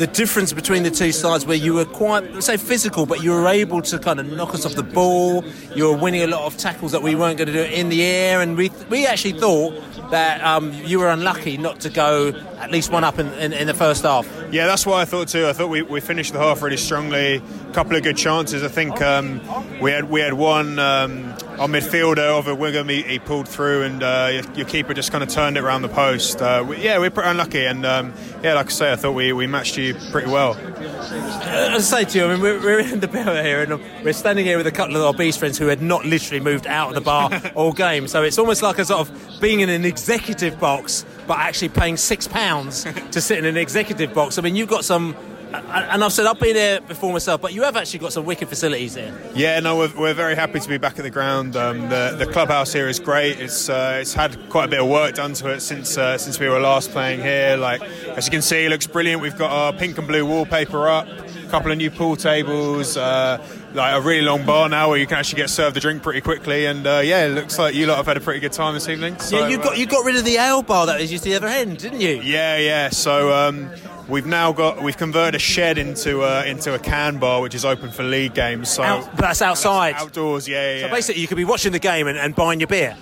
the 0.01 0.07
difference 0.07 0.51
between 0.51 0.81
the 0.81 0.89
two 0.89 1.11
sides 1.11 1.45
where 1.45 1.55
you 1.55 1.75
were 1.75 1.85
quite, 1.85 2.41
say, 2.41 2.57
physical, 2.57 3.05
but 3.05 3.21
you 3.21 3.29
were 3.29 3.47
able 3.47 3.83
to 3.83 3.99
kind 3.99 4.19
of 4.19 4.25
knock 4.25 4.55
us 4.55 4.65
off 4.65 4.73
the 4.73 4.81
ball. 4.81 5.45
You 5.75 5.89
were 5.89 5.95
winning 5.95 6.23
a 6.23 6.27
lot 6.27 6.41
of 6.41 6.57
tackles 6.57 6.91
that 6.93 7.03
we 7.03 7.13
weren't 7.13 7.37
going 7.37 7.49
to 7.49 7.53
do 7.53 7.61
in 7.61 7.89
the 7.89 8.01
air, 8.01 8.41
and 8.41 8.57
we, 8.57 8.71
we 8.89 9.05
actually 9.05 9.33
thought 9.33 9.79
that 10.09 10.43
um, 10.43 10.73
you 10.73 10.97
were 10.97 11.07
unlucky 11.07 11.55
not 11.55 11.79
to 11.81 11.91
go 11.91 12.29
at 12.57 12.71
least 12.71 12.91
one 12.91 13.03
up 13.03 13.19
in, 13.19 13.27
in, 13.33 13.53
in 13.53 13.67
the 13.67 13.75
first 13.75 14.01
half. 14.01 14.27
Yeah, 14.51 14.65
that's 14.65 14.87
what 14.87 14.95
I 14.95 15.05
thought 15.05 15.27
too. 15.27 15.45
I 15.45 15.53
thought 15.53 15.69
we, 15.69 15.83
we 15.83 16.01
finished 16.01 16.33
the 16.33 16.39
half 16.39 16.63
really 16.63 16.77
strongly. 16.77 17.35
A 17.35 17.73
couple 17.73 17.95
of 17.95 18.01
good 18.01 18.17
chances. 18.17 18.63
I 18.63 18.69
think 18.69 18.99
um, 19.03 19.39
we 19.79 19.91
had 19.91 20.09
we 20.09 20.19
had 20.19 20.33
one 20.33 20.79
um, 20.79 21.35
our 21.61 21.67
midfielder 21.67 22.27
over 22.27 22.55
Wigan. 22.55 22.89
He, 22.89 23.03
he 23.03 23.19
pulled 23.19 23.47
through, 23.47 23.83
and 23.83 24.01
uh, 24.01 24.29
your, 24.31 24.55
your 24.55 24.65
keeper 24.65 24.95
just 24.95 25.11
kind 25.11 25.23
of 25.23 25.29
turned 25.29 25.57
it 25.57 25.63
around 25.63 25.83
the 25.83 25.89
post. 25.89 26.41
Uh, 26.41 26.65
we, 26.67 26.77
yeah, 26.77 26.97
we 26.97 27.03
we're 27.03 27.11
pretty 27.11 27.29
unlucky, 27.29 27.65
and 27.65 27.85
um, 27.85 28.13
yeah, 28.41 28.55
like 28.55 28.65
I 28.65 28.69
say, 28.69 28.91
I 28.91 28.95
thought 28.95 29.11
we, 29.11 29.31
we 29.31 29.45
matched 29.45 29.77
you 29.77 29.93
pretty 30.11 30.31
well. 30.31 30.55
As 30.55 31.93
I 31.93 32.03
say 32.03 32.09
to 32.09 32.17
you, 32.17 32.25
I 32.25 32.33
mean, 32.33 32.41
we're, 32.41 32.59
we're 32.59 32.79
in 32.79 32.99
the 32.99 33.07
bar 33.07 33.43
here, 33.43 33.61
and 33.61 33.79
we're 34.03 34.11
standing 34.13 34.43
here 34.43 34.57
with 34.57 34.65
a 34.65 34.71
couple 34.71 34.95
of 34.95 35.03
our 35.03 35.13
beast 35.13 35.37
friends 35.37 35.59
who 35.59 35.67
had 35.67 35.83
not 35.83 36.03
literally 36.03 36.43
moved 36.43 36.65
out 36.65 36.89
of 36.89 36.95
the 36.95 37.01
bar 37.01 37.29
all 37.55 37.73
game. 37.73 38.07
So 38.07 38.23
it's 38.23 38.39
almost 38.39 38.63
like 38.63 38.79
a 38.79 38.85
sort 38.85 39.07
of 39.07 39.39
being 39.39 39.59
in 39.59 39.69
an 39.69 39.85
executive 39.85 40.59
box, 40.59 41.05
but 41.27 41.37
actually 41.37 41.69
paying 41.69 41.95
six 41.95 42.27
pounds 42.27 42.87
to 43.11 43.21
sit 43.21 43.37
in 43.37 43.45
an 43.45 43.57
executive 43.57 44.15
box. 44.15 44.39
I 44.39 44.41
mean, 44.41 44.55
you've 44.55 44.69
got 44.69 44.83
some. 44.83 45.15
And 45.53 46.03
I've 46.03 46.13
said 46.13 46.25
I've 46.25 46.39
been 46.39 46.55
here 46.55 46.81
before 46.81 47.11
myself, 47.11 47.41
but 47.41 47.53
you 47.53 47.63
have 47.63 47.75
actually 47.75 47.99
got 47.99 48.13
some 48.13 48.25
wicked 48.25 48.47
facilities 48.47 48.95
here. 48.95 49.13
Yeah, 49.35 49.59
no, 49.59 49.77
we're, 49.77 49.93
we're 49.97 50.13
very 50.13 50.35
happy 50.35 50.59
to 50.59 50.69
be 50.69 50.77
back 50.77 50.97
at 50.97 51.03
the 51.03 51.09
ground. 51.09 51.55
Um, 51.55 51.89
the, 51.89 52.15
the 52.17 52.25
clubhouse 52.25 52.71
here 52.71 52.87
is 52.87 52.99
great. 52.99 53.39
It's 53.39 53.69
uh, 53.69 53.97
it's 53.99 54.13
had 54.13 54.49
quite 54.49 54.65
a 54.65 54.67
bit 54.69 54.79
of 54.79 54.87
work 54.87 55.15
done 55.15 55.33
to 55.33 55.49
it 55.49 55.59
since 55.59 55.97
uh, 55.97 56.17
since 56.17 56.39
we 56.39 56.47
were 56.47 56.59
last 56.59 56.91
playing 56.91 57.21
here. 57.21 57.57
Like 57.57 57.81
as 57.81 58.25
you 58.25 58.31
can 58.31 58.41
see, 58.41 58.65
it 58.65 58.69
looks 58.69 58.87
brilliant. 58.87 59.21
We've 59.21 59.37
got 59.37 59.51
our 59.51 59.73
pink 59.73 59.97
and 59.97 60.07
blue 60.07 60.25
wallpaper 60.25 60.87
up, 60.87 61.07
couple 61.51 61.71
of 61.71 61.77
new 61.77 61.91
pool 61.91 62.15
tables, 62.15 62.95
uh, 62.95 63.45
like 63.73 63.93
a 63.93 64.01
really 64.01 64.21
long 64.21 64.45
bar 64.45 64.69
now 64.69 64.89
where 64.89 64.97
you 64.97 65.05
can 65.05 65.17
actually 65.17 65.37
get 65.37 65.49
served 65.49 65.75
a 65.75 65.79
drink 65.81 66.01
pretty 66.01 66.21
quickly. 66.21 66.65
And 66.65 66.87
uh, 66.87 67.01
yeah, 67.03 67.25
it 67.25 67.29
looks 67.29 67.59
like 67.59 67.75
you 67.75 67.85
lot 67.87 67.97
have 67.97 68.05
had 68.05 68.17
a 68.17 68.21
pretty 68.21 68.39
good 68.39 68.53
time 68.53 68.73
this 68.73 68.87
evening. 68.87 69.19
So, 69.19 69.37
yeah, 69.39 69.47
you 69.49 69.59
uh, 69.59 69.63
got 69.63 69.77
you 69.77 69.85
got 69.85 70.05
rid 70.05 70.15
of 70.15 70.23
the 70.23 70.37
ale 70.37 70.63
bar 70.63 70.85
that 70.85 70.99
was 70.99 71.11
used 71.11 71.25
to 71.25 71.29
the 71.29 71.35
other 71.35 71.47
end, 71.47 71.77
didn't 71.79 71.99
you? 71.99 72.21
Yeah, 72.21 72.57
yeah. 72.57 72.89
So 72.89 73.33
um, 73.33 73.69
we've 74.07 74.25
now 74.25 74.53
got 74.53 74.81
we've 74.81 74.97
converted 74.97 75.35
a 75.35 75.39
shed 75.39 75.77
into 75.77 76.23
a, 76.23 76.45
into 76.45 76.73
a 76.73 76.79
can 76.79 77.19
bar, 77.19 77.41
which 77.41 77.53
is 77.53 77.65
open 77.65 77.91
for 77.91 78.03
league 78.03 78.33
games. 78.33 78.69
So 78.69 78.83
Out- 78.83 79.17
that's 79.17 79.41
outside. 79.41 79.95
outdoors. 79.95 80.47
Yeah, 80.47 80.55
yeah. 80.73 80.79
So 80.79 80.85
yeah. 80.85 80.91
basically, 80.93 81.21
you 81.21 81.27
could 81.27 81.37
be 81.37 81.45
watching 81.45 81.73
the 81.73 81.79
game 81.79 82.07
and, 82.07 82.17
and 82.17 82.33
buying 82.33 82.59
your 82.59 82.67
beer. 82.67 82.95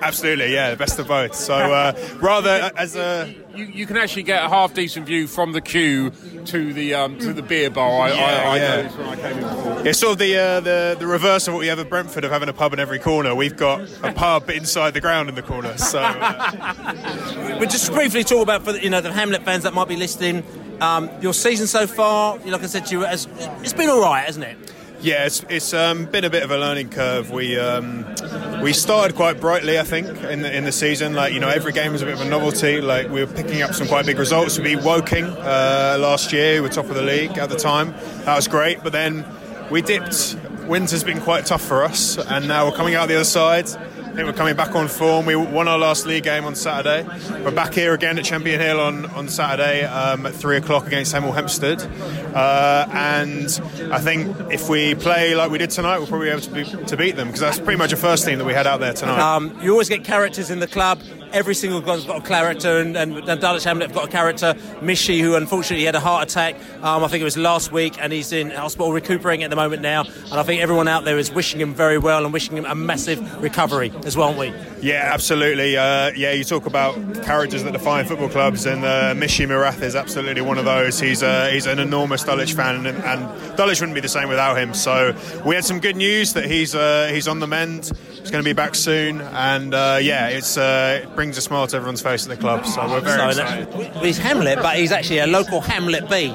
Absolutely, 0.00 0.52
yeah, 0.52 0.70
the 0.70 0.76
best 0.76 0.98
of 0.98 1.08
both. 1.08 1.34
So 1.34 1.54
uh, 1.54 1.92
rather 2.20 2.70
as 2.76 2.94
a 2.96 3.34
you, 3.54 3.64
you 3.64 3.86
can 3.86 3.96
actually 3.96 4.22
get 4.22 4.44
a 4.44 4.48
half 4.48 4.74
decent 4.74 5.06
view 5.06 5.26
from 5.26 5.52
the 5.52 5.60
queue 5.60 6.10
to 6.46 6.72
the 6.72 6.94
um, 6.94 7.18
to 7.18 7.32
the 7.32 7.42
beer 7.42 7.70
bar. 7.70 8.02
I, 8.02 8.12
Yeah, 8.12 8.24
I, 8.24 8.26
I 8.26 8.56
yeah. 8.56 8.76
noticed 8.76 8.98
when 8.98 9.06
I 9.08 9.16
came 9.16 9.38
in 9.38 9.42
before. 9.42 9.86
It's 9.86 9.98
sort 9.98 10.12
of 10.12 10.18
the, 10.18 10.36
uh, 10.36 10.60
the 10.60 10.96
the 10.98 11.06
reverse 11.06 11.46
of 11.48 11.54
what 11.54 11.60
we 11.60 11.66
have 11.68 11.78
at 11.78 11.88
Brentford 11.88 12.24
of 12.24 12.30
having 12.30 12.48
a 12.48 12.52
pub 12.52 12.72
in 12.72 12.80
every 12.80 12.98
corner. 12.98 13.34
We've 13.34 13.56
got 13.56 13.88
a 14.02 14.12
pub 14.12 14.50
inside 14.50 14.94
the 14.94 15.00
ground 15.00 15.28
in 15.28 15.34
the 15.34 15.42
corner. 15.42 15.76
So 15.78 16.00
uh, 16.00 17.56
We'll 17.60 17.68
just 17.68 17.92
briefly 17.92 18.24
talk 18.24 18.42
about 18.42 18.64
for 18.64 18.72
the, 18.72 18.82
you 18.82 18.90
know 18.90 19.00
the 19.00 19.12
Hamlet 19.12 19.44
fans 19.44 19.62
that 19.64 19.74
might 19.74 19.88
be 19.88 19.96
listening. 19.96 20.44
Um, 20.80 21.10
your 21.20 21.32
season 21.32 21.66
so 21.68 21.86
far, 21.86 22.38
like 22.38 22.62
I 22.62 22.66
said 22.66 22.86
to 22.86 22.92
you, 22.94 23.02
has, 23.02 23.28
it's 23.60 23.72
been 23.72 23.88
all 23.88 24.00
right, 24.00 24.24
hasn't 24.24 24.44
it? 24.44 24.72
Yeah, 25.02 25.26
it's, 25.26 25.44
it's 25.48 25.74
um, 25.74 26.06
been 26.06 26.24
a 26.24 26.30
bit 26.30 26.42
of 26.42 26.50
a 26.50 26.56
learning 26.56 26.90
curve. 26.90 27.30
We 27.30 27.58
um, 27.58 28.06
we 28.62 28.72
started 28.72 29.16
quite 29.16 29.40
brightly, 29.40 29.78
I 29.78 29.82
think, 29.82 30.06
in 30.22 30.42
the, 30.42 30.56
in 30.56 30.64
the 30.64 30.72
season. 30.72 31.14
Like 31.14 31.32
you 31.32 31.40
know, 31.40 31.48
every 31.48 31.72
game 31.72 31.92
was 31.92 32.02
a 32.02 32.04
bit 32.04 32.14
of 32.14 32.20
a 32.20 32.24
novelty. 32.24 32.80
Like 32.80 33.08
we 33.08 33.24
were 33.24 33.32
picking 33.32 33.62
up 33.62 33.74
some 33.74 33.88
quite 33.88 34.06
big 34.06 34.18
results. 34.18 34.58
We 34.58 34.76
beat 34.76 34.84
Woking 34.84 35.24
uh, 35.24 35.96
last 36.00 36.32
year. 36.32 36.54
We 36.54 36.60
were 36.62 36.68
top 36.68 36.86
of 36.86 36.94
the 36.94 37.02
league 37.02 37.36
at 37.38 37.48
the 37.48 37.56
time. 37.56 37.92
That 38.24 38.36
was 38.36 38.46
great. 38.48 38.82
But 38.82 38.92
then 38.92 39.24
we 39.70 39.82
dipped. 39.82 40.36
Winter's 40.66 41.02
been 41.02 41.20
quite 41.20 41.44
tough 41.44 41.62
for 41.62 41.82
us, 41.82 42.16
and 42.18 42.46
now 42.46 42.66
we're 42.66 42.76
coming 42.76 42.94
out 42.94 43.08
the 43.08 43.16
other 43.16 43.24
side. 43.24 43.68
I 44.12 44.14
think 44.14 44.26
we're 44.26 44.34
coming 44.34 44.56
back 44.56 44.74
on 44.74 44.88
form. 44.88 45.24
We 45.24 45.34
won 45.36 45.68
our 45.68 45.78
last 45.78 46.04
league 46.04 46.24
game 46.24 46.44
on 46.44 46.54
Saturday. 46.54 47.08
We're 47.42 47.50
back 47.50 47.72
here 47.72 47.94
again 47.94 48.18
at 48.18 48.26
Champion 48.26 48.60
Hill 48.60 48.78
on, 48.78 49.06
on 49.06 49.26
Saturday 49.26 49.84
um, 49.84 50.26
at 50.26 50.34
three 50.34 50.58
o'clock 50.58 50.86
against 50.86 51.14
Hemel 51.14 51.34
Hempstead. 51.34 51.80
Uh, 52.36 52.86
and 52.92 53.44
I 53.90 54.00
think 54.00 54.52
if 54.52 54.68
we 54.68 54.94
play 54.94 55.34
like 55.34 55.50
we 55.50 55.56
did 55.56 55.70
tonight, 55.70 55.96
we'll 55.96 56.08
probably 56.08 56.26
be 56.26 56.30
able 56.30 56.42
to, 56.42 56.50
be, 56.50 56.84
to 56.84 56.96
beat 56.98 57.16
them 57.16 57.28
because 57.28 57.40
that's 57.40 57.58
pretty 57.58 57.78
much 57.78 57.94
a 57.94 57.96
first 57.96 58.26
team 58.26 58.36
that 58.36 58.44
we 58.44 58.52
had 58.52 58.66
out 58.66 58.80
there 58.80 58.92
tonight. 58.92 59.18
Um, 59.18 59.58
you 59.62 59.70
always 59.70 59.88
get 59.88 60.04
characters 60.04 60.50
in 60.50 60.60
the 60.60 60.68
club. 60.68 61.00
Every 61.32 61.54
single 61.54 61.80
guy's 61.80 62.04
got 62.04 62.24
a 62.24 62.28
character, 62.28 62.78
and, 62.78 62.96
and, 62.96 63.16
and 63.16 63.42
Hamlet 63.42 63.88
have 63.88 63.94
got 63.94 64.08
a 64.08 64.10
character. 64.10 64.54
Mishi, 64.80 65.20
who 65.20 65.34
unfortunately 65.34 65.86
had 65.86 65.94
a 65.94 66.00
heart 66.00 66.30
attack, 66.30 66.56
um, 66.82 67.02
I 67.02 67.08
think 67.08 67.22
it 67.22 67.24
was 67.24 67.36
last 67.36 67.72
week, 67.72 67.96
and 67.98 68.12
he's 68.12 68.32
in 68.32 68.50
hospital 68.50 68.92
recuperating 68.92 69.42
at 69.44 69.50
the 69.50 69.56
moment 69.56 69.82
now. 69.82 70.02
And 70.02 70.34
I 70.34 70.42
think 70.42 70.60
everyone 70.60 70.88
out 70.88 71.04
there 71.04 71.18
is 71.18 71.32
wishing 71.32 71.60
him 71.60 71.74
very 71.74 71.98
well 71.98 72.24
and 72.24 72.32
wishing 72.32 72.56
him 72.56 72.64
a 72.64 72.74
massive 72.74 73.42
recovery 73.42 73.92
as 74.04 74.16
well, 74.16 74.28
aren't 74.28 74.38
we? 74.38 74.52
Yeah, 74.82 75.10
absolutely. 75.12 75.76
Uh, 75.76 76.10
yeah, 76.16 76.32
you 76.32 76.44
talk 76.44 76.66
about 76.66 76.94
characters 77.24 77.64
that 77.64 77.72
define 77.72 78.04
football 78.04 78.28
clubs, 78.28 78.66
and 78.66 78.84
uh, 78.84 79.14
Mishi 79.14 79.46
Morath 79.46 79.80
is 79.82 79.94
absolutely 79.94 80.42
one 80.42 80.58
of 80.58 80.64
those. 80.64 80.98
He's 80.98 81.22
uh, 81.22 81.48
he's 81.52 81.66
an 81.66 81.78
enormous 81.78 82.24
Dulwich 82.24 82.54
fan, 82.54 82.86
and, 82.86 82.98
and 82.98 83.56
Dulwich 83.56 83.80
wouldn't 83.80 83.94
be 83.94 84.00
the 84.00 84.08
same 84.08 84.28
without 84.28 84.58
him. 84.58 84.74
So 84.74 85.14
we 85.46 85.54
had 85.54 85.64
some 85.64 85.80
good 85.80 85.96
news 85.96 86.32
that 86.34 86.44
he's 86.44 86.74
uh, 86.74 87.10
he's 87.12 87.28
on 87.28 87.40
the 87.40 87.46
mend. 87.46 87.90
He's 88.10 88.30
going 88.30 88.42
to 88.42 88.48
be 88.48 88.52
back 88.52 88.74
soon, 88.74 89.20
and 89.20 89.74
uh, 89.74 89.98
yeah, 90.00 90.28
it's 90.28 90.56
uh, 90.56 91.08
brings 91.22 91.38
a 91.38 91.40
smile 91.40 91.68
to 91.68 91.76
everyone's 91.76 92.02
face 92.02 92.24
at 92.24 92.30
the 92.30 92.36
club. 92.36 92.66
So 92.66 92.80
we're 92.88 93.00
very 93.00 93.32
So 93.32 93.42
excited. 93.42 93.72
that- 93.72 94.04
he's 94.04 94.18
Hamlet, 94.18 94.58
but 94.60 94.74
he's 94.76 94.90
actually 94.90 95.18
a 95.20 95.26
local 95.28 95.60
Hamlet 95.60 96.10
B. 96.10 96.30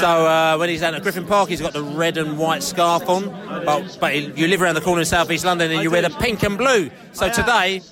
So 0.00 0.26
uh, 0.26 0.56
when 0.58 0.68
he's 0.68 0.80
down 0.80 0.96
at 0.96 1.02
Griffin 1.04 1.24
Park, 1.26 1.48
he's 1.48 1.60
got 1.60 1.72
the 1.72 1.82
red 1.84 2.18
and 2.18 2.36
white 2.36 2.64
scarf 2.64 3.08
on. 3.08 3.28
But, 3.64 3.96
but 4.00 4.12
he- 4.14 4.32
you 4.34 4.48
live 4.48 4.60
around 4.60 4.74
the 4.74 4.80
corner 4.80 4.98
in 5.02 5.06
South 5.06 5.30
East 5.30 5.44
London 5.44 5.70
and 5.70 5.80
you 5.80 5.92
wear 5.92 6.02
the 6.02 6.10
pink 6.10 6.42
and 6.42 6.58
blue. 6.58 6.90
So 7.12 7.28
today, 7.30 7.82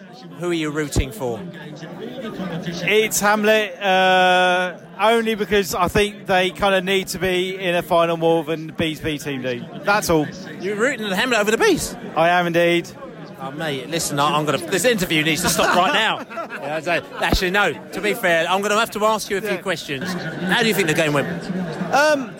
who 0.41 0.50
are 0.50 0.55
you 0.55 0.73
rooting 0.73 1.12
for? 1.12 1.38
It's 2.83 3.21
Hamlet 3.21 3.81
uh, 3.81 4.76
only 4.99 5.37
because 5.37 5.73
I 5.73 5.87
think 5.87 6.26
they 6.26 6.50
kind 6.50 6.75
of 6.75 6.83
need 6.83 7.07
to 7.09 7.21
be 7.21 7.57
in 7.57 7.76
a 7.76 7.83
final 7.83 8.17
more 8.17 8.43
than 8.43 8.67
the 8.67 8.73
Bees 8.73 8.99
B 8.99 9.19
team 9.19 9.43
do. 9.43 9.64
That's 9.85 10.11
all. 10.11 10.26
You're 10.59 10.75
rooting 10.75 11.09
the 11.09 11.14
Hamlet 11.14 11.38
over 11.38 11.53
the 11.53 11.59
Bees? 11.59 11.95
I 12.17 12.31
am 12.31 12.49
indeed. 12.49 12.91
Oh, 13.41 13.50
mate, 13.50 13.88
listen, 13.91 14.19
I- 14.19 14.37
I'm 14.37 14.45
going 14.47 14.59
to. 14.59 14.67
This 14.67 14.85
interview 14.85 15.23
needs 15.23 15.43
to 15.43 15.49
stop 15.49 15.75
right 15.76 15.93
now. 15.93 16.26
Yeah, 16.64 16.81
so- 16.81 17.05
actually, 17.21 17.50
no. 17.50 17.73
To 17.93 18.00
be 18.00 18.14
fair, 18.14 18.47
I'm 18.49 18.61
going 18.61 18.71
to 18.73 18.79
have 18.79 18.91
to 18.93 19.05
ask 19.05 19.29
you 19.29 19.37
a 19.37 19.43
few 19.43 19.59
questions. 19.59 20.11
How 20.14 20.62
do 20.62 20.69
you 20.69 20.73
think 20.75 20.88
the 20.88 20.95
game 20.95 21.12
went? 21.12 21.29
Um, 21.93 22.35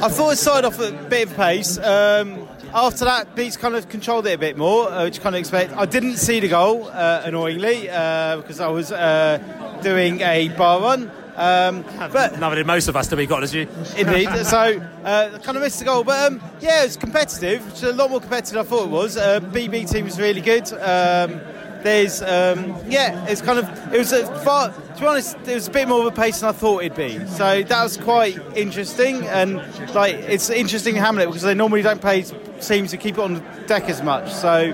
I 0.00 0.08
thought 0.08 0.32
it 0.32 0.36
started 0.36 0.66
off 0.68 0.78
at 0.80 0.92
a 0.94 1.08
bit 1.08 1.28
of 1.28 1.36
pace. 1.36 1.76
Um, 1.78 2.46
after 2.72 3.04
that, 3.04 3.34
Beats 3.34 3.56
kind 3.56 3.74
of 3.74 3.88
controlled 3.88 4.26
it 4.28 4.34
a 4.34 4.38
bit 4.38 4.56
more, 4.56 4.88
uh, 4.90 5.04
which 5.04 5.16
you 5.16 5.22
kind 5.22 5.34
of 5.34 5.40
expect. 5.40 5.72
I 5.76 5.86
didn't 5.86 6.18
see 6.18 6.38
the 6.38 6.48
goal, 6.48 6.88
uh, 6.92 7.22
annoyingly, 7.24 7.90
uh, 7.90 8.36
because 8.36 8.60
I 8.60 8.68
was 8.68 8.92
uh, 8.92 9.38
doing 9.82 10.20
a 10.20 10.48
bar 10.50 10.80
run. 10.80 11.10
Um, 11.36 11.82
but 12.12 12.38
Neither 12.38 12.56
did 12.56 12.66
most 12.66 12.88
of 12.88 12.96
us, 12.96 13.08
to 13.08 13.16
be 13.16 13.26
honest 13.28 13.54
with 13.54 13.68
you. 13.96 14.06
Indeed. 14.06 14.28
so, 14.46 14.80
uh, 15.04 15.38
kind 15.38 15.56
of 15.56 15.62
missed 15.62 15.78
the 15.80 15.84
goal. 15.84 16.04
But 16.04 16.32
um, 16.32 16.40
yeah, 16.60 16.82
it 16.82 16.86
was 16.86 16.96
competitive. 16.96 17.66
It's 17.68 17.82
a 17.82 17.92
lot 17.92 18.10
more 18.10 18.20
competitive 18.20 18.54
than 18.54 18.66
I 18.66 18.68
thought 18.68 18.84
it 18.84 18.90
was. 18.90 19.16
Uh, 19.16 19.40
BB 19.40 19.90
team 19.90 20.04
was 20.04 20.20
really 20.20 20.40
good. 20.40 20.72
Um, 20.72 21.40
there's, 21.82 22.22
um, 22.22 22.74
yeah, 22.88 23.26
it's 23.26 23.42
kind 23.42 23.58
of, 23.58 23.68
it 23.92 23.98
was 23.98 24.10
a 24.12 24.26
far, 24.40 24.72
to 24.72 25.00
be 25.00 25.06
honest, 25.06 25.36
it 25.46 25.54
was 25.54 25.68
a 25.68 25.70
bit 25.70 25.86
more 25.86 26.00
of 26.00 26.06
a 26.06 26.16
pace 26.16 26.40
than 26.40 26.48
I 26.48 26.52
thought 26.52 26.82
it'd 26.82 26.96
be. 26.96 27.24
So 27.26 27.62
that 27.62 27.82
was 27.82 27.98
quite 27.98 28.38
interesting. 28.56 29.22
And 29.26 29.56
like, 29.94 30.14
it's 30.14 30.48
interesting 30.48 30.96
in 30.96 31.02
Hamlet 31.02 31.26
because 31.28 31.42
they 31.42 31.54
normally 31.54 31.82
don't 31.82 32.00
play 32.00 32.24
teams 32.62 32.90
to 32.92 32.96
keep 32.96 33.18
it 33.18 33.20
on 33.20 33.34
the 33.34 33.40
deck 33.66 33.90
as 33.90 34.02
much. 34.02 34.32
So 34.32 34.72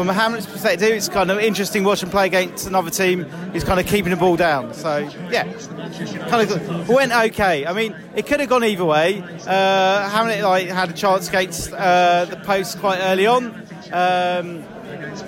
from 0.00 0.08
a 0.08 0.14
Hamlet's 0.14 0.46
perspective, 0.46 0.92
it's 0.92 1.10
kind 1.10 1.30
of 1.30 1.38
interesting 1.40 1.84
watching 1.84 2.08
play 2.08 2.24
against 2.24 2.66
another 2.66 2.88
team 2.88 3.24
who's 3.52 3.64
kind 3.64 3.78
of 3.78 3.84
keeping 3.84 4.08
the 4.08 4.16
ball 4.16 4.34
down. 4.34 4.72
So 4.72 4.96
yeah, 5.30 5.44
kind 6.30 6.50
of 6.50 6.88
went 6.88 7.12
okay. 7.12 7.66
I 7.66 7.74
mean, 7.74 7.94
it 8.16 8.26
could 8.26 8.40
have 8.40 8.48
gone 8.48 8.64
either 8.64 8.86
way. 8.86 9.22
Uh, 9.46 10.08
Hamlet 10.08 10.42
like 10.42 10.68
had 10.68 10.88
a 10.88 10.94
chance 10.94 11.28
against 11.28 11.74
uh, 11.74 12.24
the 12.24 12.36
post 12.36 12.78
quite 12.78 12.98
early 13.00 13.26
on. 13.26 13.48
Um, 13.92 14.64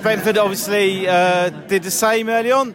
Brentford 0.01 0.39
obviously 0.39 1.07
uh, 1.07 1.51
did 1.51 1.83
the 1.83 1.91
same 1.91 2.31
early 2.31 2.51
on. 2.51 2.75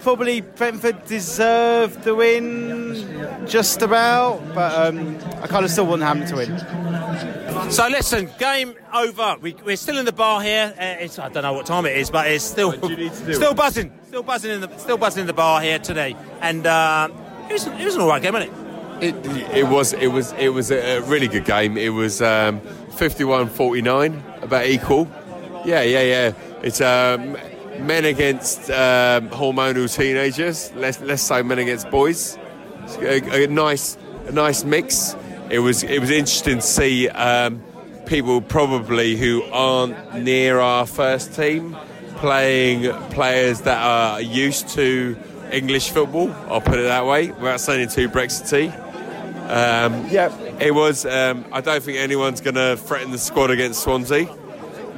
Probably 0.00 0.42
Brentford 0.42 1.06
deserved 1.06 2.02
the 2.02 2.14
win 2.14 3.46
just 3.46 3.80
about, 3.80 4.46
but 4.54 4.74
um, 4.74 5.16
I 5.42 5.46
kind 5.46 5.64
of 5.64 5.70
still 5.70 5.86
want 5.86 6.02
Hamlet 6.02 6.28
to 6.28 6.36
win. 6.36 6.50
So 7.68 7.86
listen, 7.88 8.30
game 8.38 8.74
over. 8.92 9.36
We, 9.40 9.54
we're 9.64 9.76
still 9.76 9.98
in 9.98 10.04
the 10.04 10.12
bar 10.12 10.40
here. 10.42 10.74
Uh, 10.76 11.04
it's, 11.04 11.18
I 11.18 11.28
don't 11.28 11.42
know 11.42 11.52
what 11.52 11.66
time 11.66 11.86
it 11.86 11.96
is, 11.96 12.10
but 12.10 12.26
it's 12.26 12.42
still 12.44 12.72
still 13.12 13.54
buzzing, 13.54 13.92
still 14.08 14.22
buzzing 14.22 14.50
in 14.52 14.60
the 14.60 14.76
still 14.78 14.96
buzzing 14.96 15.20
in 15.22 15.26
the 15.26 15.32
bar 15.32 15.60
here 15.60 15.78
today. 15.78 16.16
And 16.40 16.66
uh, 16.66 17.08
it 17.48 17.52
was 17.52 17.66
it 17.66 17.84
was 17.84 17.94
an 17.94 18.00
all 18.00 18.08
right 18.08 18.22
game, 18.22 18.32
wasn't 18.32 18.52
it? 19.02 19.14
It, 19.14 19.56
it 19.56 19.68
was 19.68 19.92
it 19.92 20.08
was 20.08 20.32
it 20.32 20.48
was 20.48 20.72
a 20.72 21.00
really 21.02 21.28
good 21.28 21.44
game. 21.44 21.76
It 21.76 21.90
was 21.90 22.20
um, 22.20 22.60
51-49, 22.90 24.42
about 24.42 24.66
equal. 24.66 25.08
Yeah, 25.64 25.82
yeah, 25.82 26.02
yeah. 26.02 26.32
It's 26.62 26.80
um, 26.80 27.32
men 27.86 28.04
against 28.04 28.70
um, 28.70 29.28
hormonal 29.30 29.94
teenagers. 29.94 30.72
Less 30.74 31.00
less 31.00 31.22
so 31.22 31.42
men 31.42 31.58
against 31.60 31.90
boys. 31.90 32.36
A, 32.98 33.44
a 33.44 33.46
nice 33.46 33.96
a 34.26 34.32
nice 34.32 34.64
mix. 34.64 35.14
It 35.50 35.58
was 35.58 35.82
it 35.82 35.98
was 35.98 36.10
interesting 36.10 36.56
to 36.56 36.62
see 36.62 37.08
um, 37.08 37.60
people 38.06 38.40
probably 38.40 39.16
who 39.16 39.42
aren't 39.52 40.22
near 40.22 40.60
our 40.60 40.86
first 40.86 41.34
team 41.34 41.76
playing 42.16 42.92
players 43.10 43.62
that 43.62 43.82
are 43.82 44.20
used 44.20 44.68
to 44.70 45.16
English 45.50 45.90
football. 45.90 46.30
I'll 46.48 46.60
put 46.60 46.78
it 46.78 46.82
that 46.82 47.04
way, 47.04 47.32
without 47.32 47.60
sounding 47.60 47.88
too 47.88 48.08
Brexity. 48.08 48.68
Um, 48.68 50.06
yeah, 50.08 50.32
it 50.60 50.72
was. 50.72 51.04
Um, 51.04 51.44
I 51.50 51.60
don't 51.60 51.82
think 51.82 51.98
anyone's 51.98 52.40
going 52.40 52.54
to 52.54 52.76
threaten 52.76 53.10
the 53.10 53.18
squad 53.18 53.50
against 53.50 53.82
Swansea. 53.82 54.28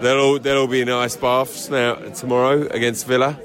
They'll 0.01 0.21
all, 0.21 0.39
they'll 0.39 0.59
all 0.59 0.67
be 0.67 0.83
in 0.83 0.91
ice 0.91 1.17
baths 1.17 1.71
now 1.71 1.95
tomorrow 1.95 2.67
against 2.69 3.07
Villa. 3.07 3.41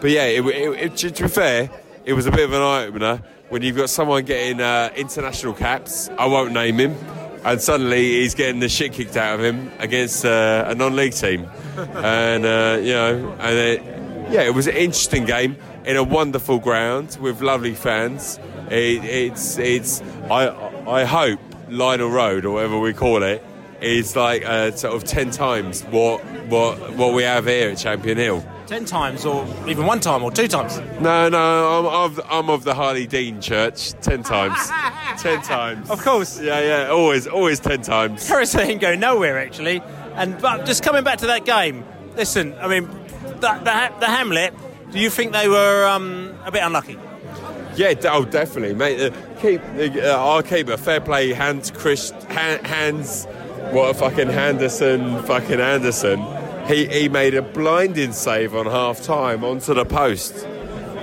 But 0.00 0.10
yeah, 0.10 0.24
it, 0.24 0.44
it, 0.44 0.78
it, 0.78 0.96
to, 0.98 1.10
to 1.10 1.22
be 1.22 1.28
fair, 1.30 1.70
it 2.04 2.12
was 2.12 2.26
a 2.26 2.30
bit 2.30 2.44
of 2.44 2.52
an 2.52 2.60
eye 2.60 2.84
opener 2.84 3.22
when 3.50 3.62
you've 3.62 3.76
got 3.76 3.90
someone 3.90 4.24
getting 4.24 4.60
uh, 4.60 4.90
international 4.96 5.52
caps. 5.52 6.08
I 6.18 6.26
won't 6.26 6.52
name 6.52 6.78
him. 6.78 6.96
And 7.44 7.60
suddenly 7.60 8.20
he's 8.20 8.34
getting 8.34 8.60
the 8.60 8.68
shit 8.68 8.92
kicked 8.92 9.16
out 9.16 9.38
of 9.38 9.44
him 9.44 9.70
against 9.78 10.24
uh, 10.26 10.64
a 10.66 10.74
non-league 10.74 11.14
team, 11.14 11.48
and 11.94 12.44
uh, 12.44 12.78
you 12.82 12.92
know, 12.92 13.34
and 13.40 13.56
it, 13.56 13.82
yeah, 14.30 14.42
it 14.42 14.54
was 14.54 14.66
an 14.66 14.76
interesting 14.76 15.24
game 15.24 15.56
in 15.86 15.96
a 15.96 16.04
wonderful 16.04 16.58
ground 16.58 17.16
with 17.18 17.40
lovely 17.40 17.74
fans. 17.74 18.38
It, 18.70 19.02
it's 19.04 19.56
it's 19.56 20.02
I 20.30 20.50
I 20.86 21.04
hope 21.04 21.40
Lionel 21.70 22.10
Road 22.10 22.44
or 22.44 22.52
whatever 22.52 22.78
we 22.78 22.92
call 22.92 23.22
it 23.22 23.42
is 23.80 24.14
like 24.14 24.44
uh, 24.44 24.72
sort 24.72 24.94
of 24.94 25.04
ten 25.04 25.30
times 25.30 25.82
what 25.84 26.22
what 26.50 26.94
what 26.96 27.14
we 27.14 27.22
have 27.22 27.46
here 27.46 27.70
at 27.70 27.78
Champion 27.78 28.18
Hill. 28.18 28.44
Ten 28.70 28.84
times, 28.84 29.26
or 29.26 29.44
even 29.66 29.84
one 29.84 29.98
time, 29.98 30.22
or 30.22 30.30
two 30.30 30.46
times. 30.46 30.78
No, 31.00 31.28
no, 31.28 31.80
I'm 31.80 31.86
of, 31.86 32.20
I'm 32.30 32.48
of 32.48 32.62
the 32.62 32.72
Harley 32.72 33.04
Dean 33.04 33.40
Church. 33.40 33.90
Ten 33.94 34.22
times, 34.22 34.70
ten 35.20 35.42
times. 35.42 35.90
Of 35.90 36.00
course. 36.04 36.40
Yeah, 36.40 36.60
yeah, 36.60 36.88
always, 36.88 37.26
always 37.26 37.58
ten 37.58 37.82
times. 37.82 38.30
Ain't 38.30 38.80
going 38.80 39.00
nowhere 39.00 39.40
actually. 39.40 39.82
And 40.14 40.40
but 40.40 40.66
just 40.66 40.84
coming 40.84 41.02
back 41.02 41.18
to 41.18 41.26
that 41.26 41.44
game, 41.44 41.84
listen, 42.14 42.54
I 42.60 42.68
mean, 42.68 42.86
the, 43.40 43.54
the, 43.58 43.92
the 43.98 44.06
Hamlet. 44.06 44.54
Do 44.92 45.00
you 45.00 45.10
think 45.10 45.32
they 45.32 45.48
were 45.48 45.84
um, 45.88 46.32
a 46.44 46.52
bit 46.52 46.62
unlucky? 46.62 46.96
Yeah, 47.74 47.94
oh, 48.04 48.24
definitely, 48.24 48.76
mate. 48.76 49.00
Uh, 49.00 49.40
keep 49.40 49.60
uh, 49.96 50.10
our 50.10 50.44
keeper, 50.44 50.76
fair 50.76 51.00
play, 51.00 51.32
hands, 51.32 51.72
Chris, 51.72 52.12
Han- 52.28 52.64
hands, 52.64 53.24
what 53.72 53.90
a 53.90 53.94
fucking 53.94 54.28
Henderson, 54.28 55.24
fucking 55.24 55.58
Anderson. 55.60 56.20
He, 56.70 56.86
he 56.86 57.08
made 57.08 57.34
a 57.34 57.42
blinding 57.42 58.12
save 58.12 58.54
on 58.54 58.66
half 58.66 59.02
time 59.02 59.44
onto 59.44 59.74
the 59.74 59.84
post. 59.84 60.46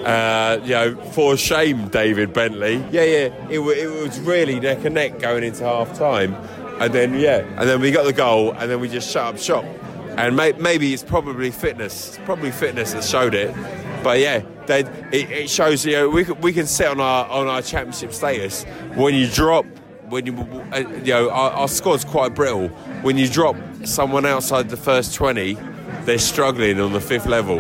Uh, 0.06 0.60
you 0.64 0.70
know, 0.70 0.96
for 1.12 1.36
shame, 1.36 1.90
David 1.90 2.32
Bentley. 2.32 2.76
Yeah, 2.92 3.04
yeah, 3.04 3.50
it, 3.50 3.60
it 3.60 3.88
was 4.02 4.20
really 4.22 4.60
neck 4.60 4.86
and 4.86 4.96
neck 4.96 5.20
going 5.20 5.44
into 5.44 5.66
half 5.66 5.98
time. 5.98 6.34
And 6.80 6.94
then, 6.94 7.20
yeah, 7.20 7.40
and 7.60 7.68
then 7.68 7.82
we 7.82 7.92
got 7.92 8.06
the 8.06 8.14
goal, 8.14 8.54
and 8.54 8.72
then 8.72 8.80
we 8.80 8.88
just 8.88 9.12
shut 9.12 9.36
up 9.36 9.38
shop. 9.38 9.66
And 10.18 10.36
may, 10.36 10.54
maybe 10.54 10.94
it's 10.94 11.04
probably 11.04 11.52
fitness, 11.52 12.10
it's 12.10 12.18
probably 12.20 12.52
fitness 12.52 12.94
that 12.94 13.04
showed 13.04 13.36
it. 13.36 13.54
But 14.04 14.20
yeah, 14.20 14.44
they, 14.68 14.82
it, 15.12 15.30
it 15.30 15.50
shows 15.50 15.86
you 15.86 15.94
know 15.94 16.10
we 16.10 16.24
we 16.24 16.54
can 16.54 16.68
sit 16.68 16.88
on 16.88 17.02
our 17.02 17.26
on 17.28 17.48
our 17.48 17.62
championship 17.62 18.14
status 18.14 18.64
when 18.96 19.16
you 19.16 19.28
drop 19.28 19.66
when 20.10 20.26
you 20.26 20.34
uh, 20.74 20.80
you 21.04 21.14
know 21.14 21.30
our, 21.30 21.52
our 21.52 21.68
squad's 21.68 22.06
quite 22.06 22.34
brittle. 22.34 22.70
When 23.02 23.18
you 23.18 23.28
drop 23.28 23.56
someone 23.84 24.26
outside 24.26 24.70
the 24.70 24.78
first 24.78 25.14
twenty, 25.16 25.58
they're 26.04 26.18
struggling 26.20 26.80
on 26.80 26.94
the 26.94 27.02
fifth 27.02 27.26
level 27.26 27.60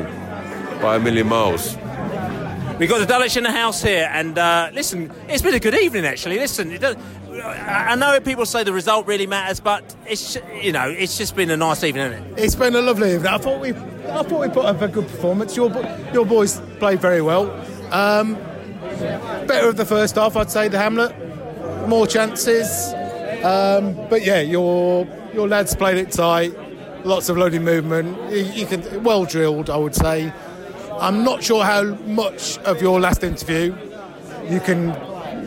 by 0.81 0.95
a 0.95 0.99
million 0.99 1.27
miles. 1.27 1.75
We've 2.79 2.87
got 2.87 2.99
the 2.99 3.07
Dulwich 3.07 3.35
in 3.35 3.43
the 3.43 3.51
house 3.51 3.81
here, 3.81 4.07
and 4.11 4.37
uh, 4.37 4.69
listen, 4.71 5.11
it's 5.27 5.41
been 5.41 5.55
a 5.55 5.59
good 5.59 5.73
evening 5.75 6.05
actually. 6.05 6.37
Listen, 6.37 6.71
it 6.71 6.83
I 6.83 7.87
I 7.91 7.95
know 7.95 8.19
people 8.19 8.45
say 8.45 8.63
the 8.63 8.73
result 8.73 9.07
really 9.07 9.27
matters, 9.27 9.59
but 9.59 9.95
it's 10.05 10.37
you 10.61 10.71
know 10.71 10.89
it's 10.89 11.17
just 11.17 11.35
been 11.35 11.49
a 11.49 11.57
nice 11.57 11.83
evening, 11.83 12.11
hasn't 12.11 12.37
it? 12.37 12.43
It's 12.43 12.55
been 12.55 12.75
a 12.75 12.81
lovely 12.81 13.13
evening. 13.13 13.27
I 13.27 13.37
thought 13.37 13.59
we, 13.59 13.69
I 13.69 14.23
thought 14.23 14.41
we 14.41 14.49
put 14.49 14.65
up 14.65 14.81
a 14.81 14.87
good 14.87 15.07
performance. 15.07 15.55
Your, 15.55 15.71
your 16.13 16.25
boys 16.25 16.61
played 16.79 16.99
very 16.99 17.21
well. 17.21 17.49
Um, 17.91 18.35
better 19.47 19.69
of 19.69 19.77
the 19.77 19.85
first 19.85 20.15
half, 20.15 20.35
I'd 20.35 20.51
say. 20.51 20.67
The 20.67 20.77
Hamlet, 20.77 21.15
more 21.87 22.07
chances, 22.07 22.93
um, 23.47 24.07
but 24.09 24.23
yeah, 24.25 24.41
your 24.41 25.07
your 25.33 25.47
lads 25.47 25.75
played 25.75 25.97
it 25.97 26.11
tight. 26.11 26.53
Lots 27.05 27.29
of 27.29 27.37
loading 27.37 27.63
movement. 27.63 28.17
You, 28.31 28.43
you 28.59 28.65
can 28.65 29.03
well 29.03 29.25
drilled, 29.25 29.69
I 29.69 29.77
would 29.77 29.95
say. 29.95 30.31
I'm 30.99 31.23
not 31.23 31.43
sure 31.43 31.63
how 31.63 31.83
much 32.05 32.57
of 32.59 32.81
your 32.81 32.99
last 32.99 33.23
interview 33.23 33.75
you 34.49 34.59
can 34.59 34.93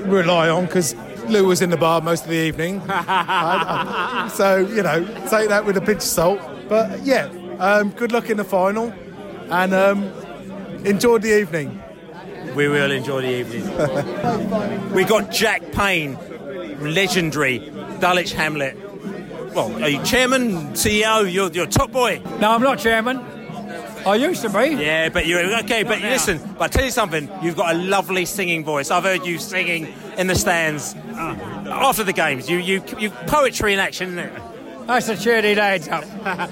rely 0.08 0.48
on 0.48 0.66
because 0.66 0.94
Lou 1.28 1.46
was 1.46 1.60
in 1.60 1.70
the 1.70 1.76
bar 1.76 2.00
most 2.00 2.24
of 2.24 2.30
the 2.30 2.36
evening. 2.36 2.80
I- 2.88 4.24
I- 4.26 4.28
so, 4.32 4.58
you 4.58 4.82
know, 4.82 5.04
take 5.28 5.48
that 5.48 5.64
with 5.66 5.76
a 5.76 5.80
pinch 5.80 5.98
of 5.98 6.02
salt. 6.04 6.40
But 6.68 7.00
yeah, 7.02 7.28
um, 7.58 7.90
good 7.90 8.12
luck 8.12 8.30
in 8.30 8.36
the 8.36 8.44
final 8.44 8.92
and 9.50 9.74
um, 9.74 10.04
enjoy 10.84 11.18
the 11.18 11.38
evening. 11.40 11.82
We 12.54 12.68
will 12.68 12.90
enjoy 12.92 13.22
the 13.22 13.40
evening. 13.40 14.92
we 14.94 15.04
got 15.04 15.30
Jack 15.32 15.72
Payne, 15.72 16.16
legendary 16.80 17.58
Dulwich 18.00 18.32
Hamlet. 18.32 18.76
Well, 19.54 19.82
are 19.82 19.88
you 19.88 20.02
chairman, 20.04 20.72
CEO? 20.72 21.30
You're, 21.30 21.50
you're 21.50 21.66
top 21.66 21.92
boy. 21.92 22.22
No, 22.40 22.52
I'm 22.52 22.62
not 22.62 22.78
chairman. 22.78 23.18
I 24.06 24.14
used 24.14 24.40
to 24.42 24.48
be. 24.48 24.82
Yeah, 24.82 25.10
but 25.10 25.26
you're 25.26 25.58
okay. 25.60 25.82
But 25.82 26.00
listen, 26.00 26.38
but 26.58 26.62
I 26.62 26.68
tell 26.68 26.84
you 26.84 26.90
something. 26.90 27.30
You've 27.42 27.56
got 27.56 27.74
a 27.74 27.78
lovely 27.78 28.24
singing 28.24 28.64
voice. 28.64 28.90
I've 28.90 29.02
heard 29.02 29.26
you 29.26 29.38
singing 29.38 29.92
in 30.16 30.26
the 30.26 30.34
stands 30.34 30.94
ah. 31.14 31.36
after 31.88 32.02
the 32.02 32.14
games. 32.14 32.48
You, 32.48 32.58
you, 32.58 32.82
you 32.98 33.10
poetry 33.10 33.74
in 33.74 33.78
action, 33.78 34.18
isn't 34.18 34.18
it? 34.18 34.42
That's 34.86 35.08
a 35.08 35.16
cheer 35.16 35.42
the 35.42 35.54
lads 35.54 35.88
up. 35.88 36.04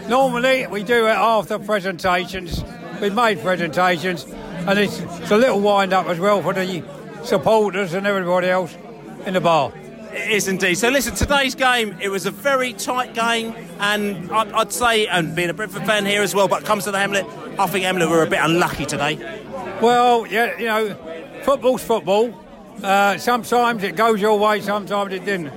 Normally, 0.08 0.66
we 0.66 0.82
do 0.82 1.06
it 1.06 1.10
after 1.10 1.58
presentations. 1.58 2.62
We've 3.00 3.14
made 3.14 3.40
presentations, 3.40 4.24
and 4.24 4.78
it's, 4.78 5.00
it's 5.00 5.30
a 5.30 5.36
little 5.38 5.60
wind 5.60 5.92
up 5.94 6.06
as 6.06 6.20
well 6.20 6.42
for 6.42 6.52
the 6.52 6.84
supporters 7.22 7.94
and 7.94 8.06
everybody 8.06 8.48
else 8.48 8.76
in 9.24 9.34
the 9.34 9.40
bar. 9.40 9.72
It 10.12 10.30
is 10.30 10.48
indeed. 10.48 10.76
So 10.76 10.88
listen, 10.88 11.14
today's 11.14 11.54
game, 11.54 11.96
it 12.00 12.08
was 12.08 12.24
a 12.24 12.30
very 12.30 12.72
tight 12.72 13.14
game, 13.14 13.54
and 13.78 14.30
I'd, 14.32 14.52
I'd 14.52 14.72
say, 14.72 15.06
and 15.06 15.36
being 15.36 15.50
a 15.50 15.54
Brentford 15.54 15.84
fan 15.84 16.06
here 16.06 16.22
as 16.22 16.34
well, 16.34 16.48
but 16.48 16.64
comes 16.64 16.84
to 16.84 16.90
the 16.90 16.98
Hamlet, 16.98 17.26
I 17.58 17.66
think 17.66 17.84
Hamlet 17.84 18.08
were 18.08 18.22
a 18.22 18.26
bit 18.26 18.40
unlucky 18.42 18.86
today. 18.86 19.16
Well, 19.82 20.26
yeah, 20.26 20.58
you 20.58 20.66
know, 20.66 21.42
football's 21.42 21.84
football. 21.84 22.34
Uh, 22.82 23.18
sometimes 23.18 23.82
it 23.82 23.96
goes 23.96 24.20
your 24.20 24.38
way, 24.38 24.60
sometimes 24.60 25.12
it 25.12 25.24
didn't. 25.24 25.52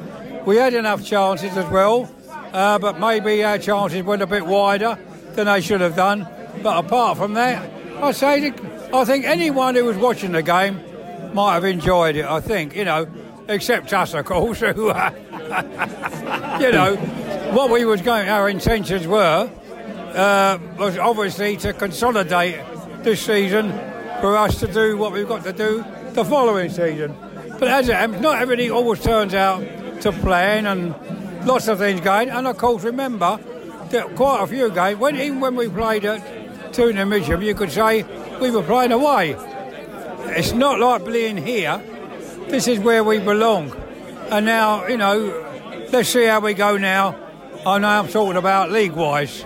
We 0.46 0.58
had 0.58 0.74
enough 0.74 1.06
chances 1.06 1.56
as 1.56 1.70
well, 1.72 2.14
uh, 2.52 2.78
but 2.78 3.00
maybe 3.00 3.44
our 3.44 3.58
chances 3.58 4.04
went 4.04 4.22
a 4.22 4.28
bit 4.28 4.46
wider 4.46 4.98
than 5.34 5.46
they 5.46 5.62
should 5.62 5.82
have 5.82 5.96
done. 5.96 6.28
But 6.62 6.86
apart 6.86 7.18
from 7.18 7.36
that, 7.36 7.70
I 8.04 8.12
say, 8.12 8.52
I 8.94 9.06
think 9.06 9.26
anyone 9.26 9.76
who 9.76 9.86
was 9.86 9.98
watching 9.98 10.34
the 10.34 10.44
game 10.44 10.82
might 11.34 11.54
have 11.54 11.64
enjoyed 11.64 12.18
it. 12.18 12.26
I 12.26 12.42
think, 12.42 12.76
you 12.76 12.84
know, 12.84 13.08
except 13.52 13.94
us, 13.94 14.14
of 14.14 14.26
course, 14.26 14.60
who, 14.76 14.90
uh, 14.90 15.12
you 16.60 16.72
know, 16.72 16.96
what 17.54 17.70
we 17.70 17.86
was 17.86 18.02
going, 18.02 18.30
our 18.30 18.50
intentions 18.50 19.06
were 19.06 19.52
uh, 20.16 20.58
was 20.78 20.98
obviously 20.98 21.58
to 21.58 21.74
consolidate 21.74 22.60
this 23.04 23.26
season 23.26 23.72
for 24.22 24.38
us 24.38 24.60
to 24.60 24.68
do 24.72 24.98
what 24.98 25.12
we've 25.12 25.28
got 25.28 25.44
to 25.44 25.54
do 25.54 25.84
the 26.12 26.26
following 26.26 26.70
season. 26.70 27.16
But 27.60 27.68
as 27.68 27.90
it 27.90 27.96
happens, 27.96 28.22
not 28.22 28.42
everything 28.42 28.72
always 28.72 29.02
turns 29.02 29.34
out 29.34 29.62
to 30.02 30.12
plan 30.12 30.66
and 30.66 30.96
lots 31.46 31.68
of 31.68 31.78
things 31.78 32.02
going. 32.02 32.30
And 32.30 32.48
of 32.48 32.58
course, 32.58 32.84
remember 32.84 33.40
that 33.90 34.16
quite 34.16 34.44
a 34.44 34.48
few 34.48 34.72
games, 34.72 35.00
when, 35.00 35.16
even 35.16 35.40
when 35.40 35.56
we 35.56 35.70
played 35.70 36.06
at 36.06 36.22
Mitcham, 37.08 37.42
you 37.42 37.54
could 37.54 37.72
say 37.72 38.04
we 38.40 38.52
were 38.52 38.64
playing 38.64 38.92
away. 38.92 39.36
It's 40.36 40.54
not 40.54 40.80
like 40.80 41.06
being 41.06 41.38
here. 41.38 41.82
This 42.52 42.68
is 42.68 42.80
where 42.80 43.02
we 43.02 43.18
belong. 43.18 43.72
And 44.30 44.46
now, 44.46 44.86
you 44.86 44.98
know, 44.98 45.88
let's 45.92 46.10
see 46.10 46.26
how 46.26 46.42
we 46.42 46.54
go 46.54 46.76
now. 46.76 47.16
I 47.66 47.78
know 47.80 47.88
I'm 47.88 48.10
talking 48.10 48.36
about 48.36 48.72
league-wise. 48.72 49.46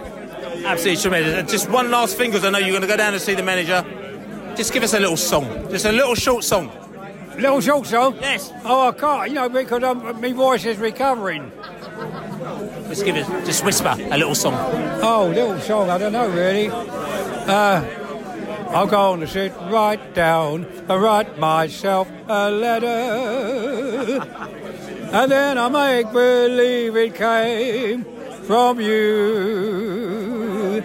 Absolutely 0.65 1.01
tremendous. 1.01 1.33
And 1.35 1.47
Just 1.47 1.69
one 1.69 1.91
last 1.91 2.17
thing, 2.17 2.31
because 2.31 2.43
I 2.43 2.49
know 2.49 2.57
you're 2.57 2.69
going 2.69 2.81
to 2.81 2.87
go 2.87 2.97
down 2.97 3.13
and 3.13 3.21
see 3.21 3.35
the 3.35 3.43
manager. 3.43 3.85
Just 4.55 4.73
give 4.73 4.81
us 4.81 4.95
a 4.95 4.99
little 4.99 5.17
song, 5.17 5.69
just 5.69 5.85
a 5.85 5.91
little 5.91 6.15
short 6.15 6.43
song. 6.43 6.71
Little 7.37 7.61
short 7.61 7.85
song? 7.85 8.15
Yes. 8.21 8.51
Oh, 8.63 8.87
I 8.87 8.91
can't, 8.93 9.29
you 9.29 9.35
know, 9.35 9.49
because 9.49 9.83
um, 9.83 10.19
my 10.19 10.31
voice 10.33 10.65
is 10.65 10.77
recovering. 10.77 11.51
Just 12.87 13.05
give 13.05 13.17
it, 13.17 13.27
just 13.45 13.63
whisper 13.63 13.95
a 13.99 14.17
little 14.17 14.33
song. 14.33 14.55
Oh, 15.03 15.31
little 15.33 15.59
song, 15.59 15.89
I 15.89 15.97
don't 15.97 16.13
know 16.13 16.27
really. 16.29 16.69
Uh, 16.71 18.04
I'm 18.75 18.89
to 19.21 19.25
sit 19.25 19.53
right 19.71 20.13
down 20.13 20.65
and 20.65 21.01
write 21.01 21.39
myself 21.39 22.09
a 22.27 22.51
letter. 22.51 24.21
And 25.13 25.31
then 25.31 25.57
I 25.57 25.69
make 25.69 26.11
believe 26.11 26.97
it 26.97 27.15
came 27.15 28.03
from 28.43 28.81
you. 28.81 30.83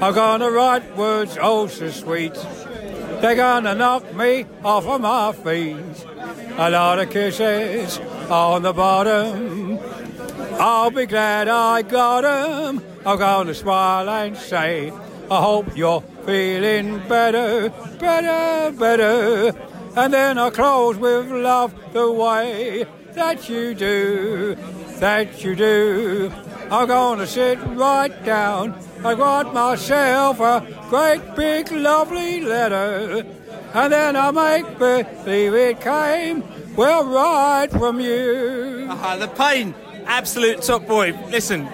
I'm 0.00 0.14
gonna 0.14 0.52
write 0.52 0.96
words 0.96 1.36
oh 1.40 1.66
so 1.66 1.90
sweet. 1.90 2.34
They're 3.20 3.34
gonna 3.34 3.74
knock 3.74 4.14
me 4.14 4.46
off 4.64 4.86
of 4.86 5.00
my 5.00 5.32
feet. 5.32 6.06
A 6.58 6.70
lot 6.70 7.00
of 7.00 7.10
kisses 7.10 7.98
on 8.30 8.62
the 8.62 8.72
bottom. 8.72 9.80
I'll 10.60 10.92
be 10.92 11.06
glad 11.06 11.48
I 11.48 11.82
got 11.82 12.24
'em. 12.24 12.80
I'm 13.04 13.18
gonna 13.18 13.52
smile 13.52 14.08
and 14.08 14.36
say, 14.36 14.92
I 15.28 15.40
hope 15.40 15.76
you're 15.76 16.02
feeling 16.24 17.00
better, 17.08 17.70
better, 17.98 18.76
better. 18.76 19.52
And 19.96 20.14
then 20.14 20.38
I 20.38 20.50
close 20.50 20.96
with 20.96 21.30
love 21.30 21.74
the 21.92 22.12
way 22.12 22.86
that 23.14 23.48
you 23.48 23.74
do, 23.74 24.56
that 25.00 25.42
you 25.42 25.56
do. 25.56 26.32
I'm 26.70 26.86
gonna 26.86 27.26
sit 27.26 27.58
right 27.74 28.24
down. 28.24 28.78
I 29.04 29.14
got 29.14 29.52
myself 29.52 30.38
a 30.38 30.64
great 30.90 31.34
big 31.34 31.72
lovely 31.72 32.40
letter. 32.42 33.24
And 33.74 33.92
then 33.92 34.16
I 34.16 34.30
make 34.30 34.78
believe 34.78 35.54
it 35.54 35.80
came, 35.80 36.44
well, 36.76 37.04
right 37.04 37.70
from 37.70 38.00
you. 38.00 38.86
Uh, 38.90 39.16
the 39.16 39.28
Payne, 39.28 39.74
absolute 40.06 40.62
top 40.62 40.86
boy. 40.86 41.18
Listen, 41.30 41.68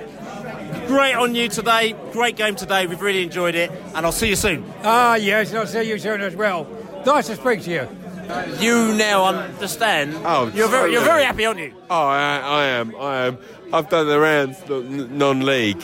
great 0.86 1.14
on 1.14 1.34
you 1.34 1.48
today. 1.48 1.94
Great 2.12 2.36
game 2.36 2.56
today. 2.56 2.86
We've 2.86 3.00
really 3.00 3.22
enjoyed 3.22 3.54
it, 3.54 3.70
and 3.94 4.06
I'll 4.06 4.12
see 4.12 4.28
you 4.28 4.36
soon. 4.36 4.64
Ah, 4.82 5.14
yes, 5.16 5.52
I'll 5.54 5.66
see 5.66 5.82
you 5.82 5.98
soon 5.98 6.20
as 6.20 6.36
well. 6.36 6.66
Nice 7.04 7.26
to 7.28 7.36
speak 7.36 7.62
to 7.62 7.70
you. 7.70 7.88
You 8.60 8.94
now 8.94 9.26
understand. 9.26 10.14
Oh, 10.24 10.50
you're 10.54 10.68
very, 10.68 10.92
you're 10.92 11.04
very 11.04 11.24
happy, 11.24 11.44
aren't 11.44 11.60
you? 11.60 11.74
Oh, 11.90 12.06
I, 12.06 12.38
I 12.38 12.64
am. 12.66 12.94
I 12.96 13.26
am. 13.26 13.38
I've 13.72 13.88
done 13.88 14.06
the 14.06 14.20
rounds 14.20 14.62
non-league, 14.68 15.82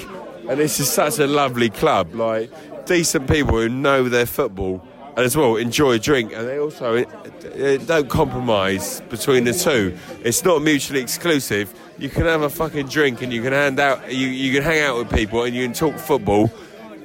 and 0.49 0.59
this 0.59 0.79
is 0.81 0.91
such 0.91 1.19
a 1.19 1.27
lovely 1.27 1.71
club. 1.71 2.15
Like 2.15 2.51
decent 2.87 3.29
people 3.29 3.59
who 3.59 3.69
know 3.69 4.09
their 4.09 4.27
football 4.27 4.87
and 5.19 5.27
as 5.27 5.37
well 5.37 5.57
enjoy 5.57 5.95
a 5.95 5.99
drink, 5.99 6.33
and 6.33 6.47
they 6.47 6.61
also 6.61 6.99
uh, 6.99 7.05
uh, 7.05 7.77
don't 7.79 8.09
compromise 8.09 9.01
between 9.09 9.43
the 9.43 9.53
two. 9.53 9.99
It's 10.23 10.45
not 10.45 10.63
mutually 10.63 11.01
exclusive. 11.01 11.75
You 11.99 12.09
can 12.09 12.25
have 12.25 12.43
a 12.43 12.51
fucking 12.51 12.89
drink, 12.89 13.23
and 13.23 13.33
you 13.33 13.43
can 13.43 13.53
hand 13.53 13.81
out. 13.81 14.13
You, 14.13 14.29
you 14.29 14.53
can 14.53 14.63
hang 14.63 14.81
out 14.83 14.97
with 14.97 15.11
people, 15.13 15.43
and 15.43 15.55
you 15.55 15.65
can 15.65 15.73
talk 15.73 15.97
football. 15.99 16.51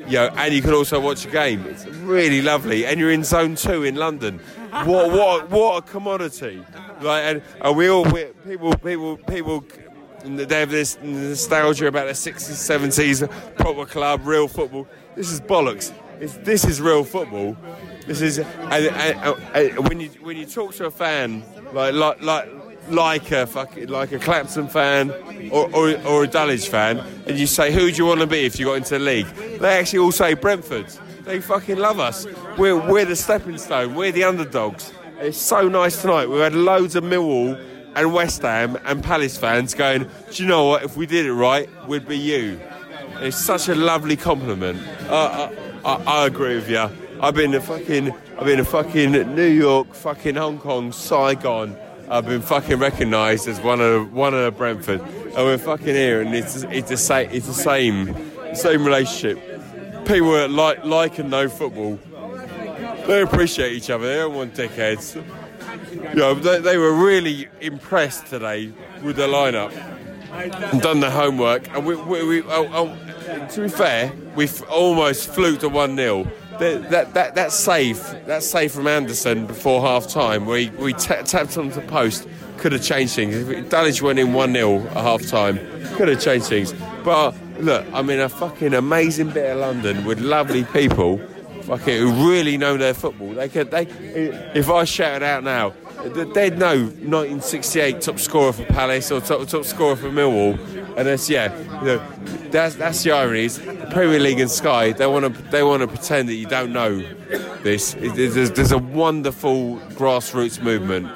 You 0.08 0.18
know, 0.18 0.30
and 0.36 0.54
you 0.54 0.62
can 0.62 0.74
also 0.74 1.00
watch 1.00 1.26
a 1.26 1.30
game. 1.30 1.66
It's 1.66 1.86
really 1.86 2.42
lovely, 2.42 2.86
and 2.86 3.00
you're 3.00 3.12
in 3.12 3.24
Zone 3.24 3.56
Two 3.56 3.84
in 3.84 3.96
London. 3.96 4.40
What 4.70 5.12
what 5.12 5.50
what 5.50 5.78
a 5.78 5.82
commodity! 5.82 6.64
Like, 7.02 7.24
and, 7.24 7.42
and 7.62 7.78
we 7.78 7.90
all 7.90 8.04
we, 8.04 8.26
people 8.46 8.76
people 8.78 9.18
people 9.18 9.66
they 10.26 10.60
have 10.60 10.70
this 10.70 10.98
nostalgia 11.02 11.88
about 11.88 12.08
the 12.08 12.14
60s, 12.14 12.40
70s, 12.40 13.56
proper 13.58 13.86
club, 13.86 14.26
real 14.26 14.48
football. 14.48 14.88
This 15.16 15.30
is 15.30 15.42
bollocks. 15.42 15.92
It's, 16.20 16.38
this 16.38 16.64
is 16.66 16.80
real 16.80 17.04
football. 17.04 17.58
This 18.08 18.22
is 18.22 18.40
and, 18.40 18.48
and, 18.72 19.40
and 19.54 19.88
when 19.88 20.00
you 20.00 20.10
when 20.22 20.38
you 20.38 20.46
talk 20.46 20.74
to 20.76 20.86
a 20.86 20.92
fan 20.92 21.44
like 21.74 21.94
like 21.94 22.22
like 22.22 22.63
like 22.90 23.32
a 23.32 23.48
fucking, 23.48 23.88
like 23.88 24.12
a 24.12 24.20
Clapton 24.20 24.68
fan 24.68 25.12
or, 25.52 25.70
or, 25.76 26.02
or 26.06 26.24
a 26.24 26.28
Dulwich 26.28 26.68
fan, 26.68 27.00
and 27.28 27.38
you 27.38 27.48
say 27.48 27.72
who 27.72 27.92
do 27.92 27.98
you 27.98 28.06
want 28.06 28.22
to 28.22 28.28
be 28.28 28.46
if 28.46 28.60
you 28.60 28.66
got 28.66 28.74
into 28.76 28.98
the 28.98 29.00
league, 29.00 29.28
they 29.60 29.80
actually 29.80 30.00
all 30.00 30.12
say 30.12 30.34
Brentford. 30.34 30.88
They 31.24 31.40
fucking 31.40 31.78
love 31.78 32.00
us. 32.00 32.28
We're 32.58 32.76
we're 32.76 33.06
the 33.06 33.16
stepping 33.16 33.58
stone. 33.58 33.96
We're 33.96 34.12
the 34.12 34.26
underdogs. 34.26 34.94
It's 35.20 35.38
so 35.38 35.70
nice 35.70 36.02
tonight. 36.02 36.28
We've 36.28 36.42
had 36.42 36.54
loads 36.54 36.96
of 36.96 37.04
Millwall 37.06 37.58
and 37.96 38.14
West 38.14 38.42
Ham 38.42 38.78
and 38.86 39.04
Palace 39.04 39.38
fans 39.38 39.74
going. 39.74 40.10
Do 40.32 40.44
you 40.44 40.50
know 40.50 40.66
what? 40.66 40.84
If 40.84 40.98
we 40.98 41.06
did 41.06 41.26
it 41.26 41.34
right, 41.34 41.70
we'd 41.88 42.08
be 42.08 42.18
you. 42.18 42.60
It's 43.20 43.38
such 43.38 43.70
a 43.70 43.76
lovely 43.76 44.18
compliment. 44.18 44.82
Uh, 45.08 45.50
I, 45.86 45.94
I, 45.94 46.04
I 46.04 46.26
agree 46.26 46.56
with 46.56 46.70
you. 46.70 46.90
I've 47.22 47.36
been 47.36 47.52
to 47.54 47.62
fucking, 47.62 48.12
I've 48.38 48.46
been 48.46 48.58
to 48.58 48.66
fucking 48.66 49.12
New 49.34 49.48
York, 49.48 49.94
fucking 49.94 50.36
Hong 50.36 50.60
Kong, 50.60 50.92
Saigon. 50.92 51.78
I've 52.10 52.26
been 52.26 52.42
fucking 52.42 52.80
recognised 52.80 53.48
as 53.48 53.60
one 53.62 53.82
of 53.82 54.14
one 54.14 54.34
of 54.34 54.58
Brentford, 54.58 55.02
and 55.02 55.36
we're 55.36 55.58
fucking 55.58 55.88
here, 55.88 56.22
and 56.22 56.36
it's 56.36 56.64
it's 56.64 56.90
the 56.90 56.98
same, 56.98 57.30
it's 57.32 57.48
the 57.48 57.54
same, 57.54 58.16
same 58.56 58.84
relationship. 58.84 59.40
People 60.06 60.34
that 60.34 60.52
like 60.52 60.84
like 60.84 61.20
and 61.20 61.30
know 61.30 61.48
football, 61.48 62.00
they 63.08 63.22
appreciate 63.22 63.74
each 63.74 63.90
other. 63.90 64.08
They 64.08 64.16
don't 64.16 64.36
want 64.36 64.54
dickheads. 64.54 65.16
You 66.14 66.16
know, 66.16 66.34
they, 66.36 66.60
they 66.60 66.78
were 66.78 66.94
really 66.94 67.48
impressed 67.62 68.28
today 68.28 68.72
with 69.02 69.16
the 69.16 69.28
lineup 69.28 69.72
and 70.34 70.82
done 70.82 71.00
their 71.00 71.12
homework. 71.12 71.70
And 71.70 71.86
we, 71.86 71.96
we, 71.96 72.26
we 72.26 72.42
oh, 72.44 72.70
oh, 72.74 73.48
to 73.48 73.62
be 73.62 73.70
fair, 73.70 74.12
we 74.36 74.50
almost 74.70 75.30
flew 75.30 75.58
to 75.58 75.70
one 75.70 75.96
0 75.96 76.28
that, 76.64 77.14
that, 77.14 77.36
that, 77.36 77.52
save, 77.52 78.00
that 78.26 78.44
save 78.44 78.72
from 78.72 78.88
Anderson 78.88 79.46
before 79.46 79.82
half 79.82 80.08
time, 80.08 80.46
where 80.46 80.60
he, 80.60 80.70
we 80.70 80.94
t- 80.94 81.14
tapped 81.26 81.58
onto 81.58 81.82
the 81.82 81.88
post, 81.88 82.28
could 82.58 82.72
have 82.72 82.84
changed 82.84 83.16
things. 83.16 83.36
If 83.36 84.02
went 84.02 84.20
in 84.20 84.34
1 84.34 84.54
0 84.54 84.80
at 84.80 84.98
half 84.98 85.26
time, 85.28 85.58
could 85.96 86.08
have 86.08 86.22
changed 86.22 86.48
things. 86.48 86.74
But 87.04 87.36
look, 87.60 87.86
I'm 87.94 88.10
in 88.10 88.20
a 88.20 88.30
fucking 88.30 88.74
amazing 88.74 89.32
bit 89.32 89.52
of 89.52 89.60
London 89.60 90.06
with 90.06 90.20
lovely 90.20 90.64
people. 90.66 91.18
Fucking 91.64 91.98
who 91.98 92.30
really 92.30 92.58
know 92.58 92.76
their 92.76 92.94
football. 92.94 93.34
They 93.34 93.48
could, 93.48 93.72
they. 93.72 93.84
If 94.54 94.70
I 94.70 94.84
shouted 94.84 95.24
out 95.24 95.44
now, 95.44 95.74
they'd 96.04 96.58
know 96.58 96.78
1968 96.78 98.02
top 98.02 98.20
scorer 98.20 98.52
for 98.52 98.66
Palace 98.66 99.12
or 99.12 99.22
top, 99.22 99.48
top 99.48 99.64
scorer 99.64 99.96
for 99.96 100.10
Millwall, 100.10 100.58
and 100.98 101.08
that's 101.08 101.30
yeah, 101.30 101.58
you 101.80 101.86
know, 101.86 102.06
that's 102.54 102.76
that's 102.76 103.04
the 103.04 103.12
irony. 103.12 103.48
The 103.48 103.88
Premier 103.92 104.20
League 104.20 104.40
and 104.40 104.50
Sky 104.50 104.92
they 104.94 105.06
want 105.08 105.36
to 105.36 105.42
they 105.52 105.64
want 105.64 105.82
to 105.82 105.88
pretend 105.88 106.30
that 106.30 106.36
you 106.36 106.48
don't 106.48 106.72
know 106.72 106.98
this. 107.64 107.94
It- 107.96 108.16
There's, 108.16 108.52
there's 108.52 108.72
a 108.72 108.78
wonderful 108.78 109.78
grassroots 110.00 110.62
movement, 110.62 111.08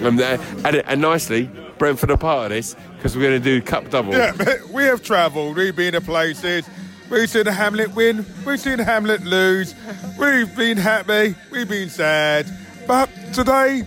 and, 0.00 0.20
and, 0.20 0.76
and 0.76 1.00
nicely, 1.00 1.50
Brentford 1.78 2.10
are 2.10 2.16
part 2.16 2.46
of 2.46 2.50
this 2.50 2.74
because 2.96 3.16
we're 3.16 3.22
going 3.28 3.40
to 3.42 3.44
do 3.44 3.60
cup 3.62 3.90
double. 3.90 4.12
Yeah, 4.12 4.32
we 4.72 4.84
have 4.84 5.02
travelled. 5.02 5.56
We've 5.56 5.74
been 5.76 5.92
to 5.92 6.00
places. 6.00 6.68
We've 7.10 7.28
seen 7.28 7.46
Hamlet 7.46 7.94
win. 7.96 8.24
We've 8.46 8.60
seen 8.60 8.78
Hamlet 8.78 9.22
lose. 9.24 9.74
We've 10.18 10.54
been 10.56 10.76
happy. 10.76 11.34
We've 11.50 11.68
been 11.68 11.88
sad. 11.88 12.46
But 12.86 13.08
today, 13.32 13.82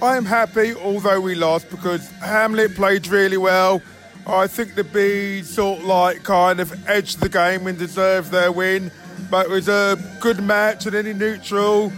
I 0.00 0.16
am 0.16 0.24
happy, 0.24 0.72
although 0.74 1.20
we 1.20 1.34
lost, 1.34 1.68
because 1.68 2.08
Hamlet 2.20 2.76
played 2.76 3.08
really 3.08 3.36
well. 3.38 3.82
I 4.28 4.46
think 4.46 4.74
the 4.74 4.84
Bees 4.84 5.48
sort 5.48 5.80
of 5.80 5.84
like 5.86 6.22
kind 6.22 6.60
of 6.60 6.88
edged 6.88 7.20
the 7.20 7.28
game 7.28 7.66
and 7.66 7.78
deserved 7.78 8.30
their 8.30 8.52
win. 8.52 8.90
But 9.30 9.46
it 9.46 9.50
was 9.50 9.68
a 9.68 9.98
good 10.20 10.42
match, 10.42 10.86
and 10.86 10.94
any 10.94 11.12
neutral 11.12 11.92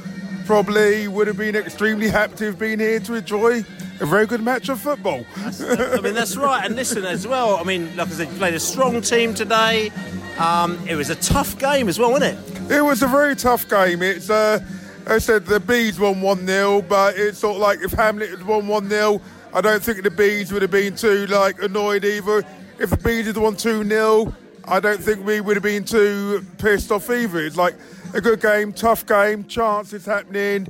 probably 0.46 1.06
would 1.06 1.26
have 1.26 1.36
been 1.36 1.54
extremely 1.54 2.08
happy 2.08 2.34
to 2.36 2.46
have 2.46 2.58
been 2.58 2.80
here 2.80 2.98
to 3.00 3.14
enjoy 3.14 3.64
a 4.00 4.06
very 4.06 4.26
good 4.26 4.42
match 4.42 4.68
of 4.68 4.80
football. 4.80 5.24
I 5.36 6.00
mean, 6.00 6.14
that's 6.14 6.36
right. 6.36 6.64
And 6.64 6.74
listen, 6.74 7.04
as 7.04 7.26
well, 7.26 7.56
I 7.56 7.62
mean, 7.64 7.94
like 7.96 8.08
I 8.08 8.10
said, 8.10 8.28
you 8.28 8.34
played 8.36 8.54
a 8.54 8.60
strong 8.60 9.00
team 9.00 9.34
today. 9.34 9.90
Um, 10.38 10.78
it 10.88 10.96
was 10.96 11.10
a 11.10 11.16
tough 11.16 11.58
game 11.58 11.88
as 11.88 11.98
well, 11.98 12.10
wasn't 12.10 12.38
it? 12.38 12.78
It 12.78 12.82
was 12.82 13.02
a 13.02 13.06
very 13.06 13.36
tough 13.36 13.68
game. 13.68 14.02
It's, 14.02 14.30
uh, 14.30 14.60
I 15.06 15.18
said 15.18 15.46
the 15.46 15.60
Bees 15.60 16.00
won 16.00 16.20
1 16.20 16.46
0, 16.46 16.82
but 16.82 17.16
it's 17.16 17.38
sort 17.38 17.56
of 17.56 17.62
like 17.62 17.80
if 17.82 17.92
Hamlet 17.92 18.30
had 18.30 18.42
won 18.44 18.66
1 18.66 18.88
0, 18.88 19.20
I 19.52 19.60
don't 19.60 19.82
think 19.82 20.02
the 20.02 20.10
Bees 20.10 20.52
would 20.52 20.62
have 20.62 20.70
been 20.70 20.94
too 20.94 21.26
like 21.26 21.62
annoyed 21.62 22.04
either. 22.04 22.44
If 22.78 22.90
the 22.90 22.96
Bees 22.96 23.26
had 23.26 23.36
won 23.36 23.56
2 23.56 23.84
0, 23.84 24.34
I 24.64 24.80
don't 24.80 25.00
think 25.00 25.26
we 25.26 25.40
would 25.40 25.56
have 25.56 25.62
been 25.62 25.84
too 25.84 26.44
pissed 26.58 26.92
off 26.92 27.10
either. 27.10 27.40
It's 27.40 27.56
like 27.56 27.74
a 28.14 28.20
good 28.20 28.40
game, 28.40 28.72
tough 28.72 29.06
game, 29.06 29.44
chances 29.44 30.06
happening, 30.06 30.68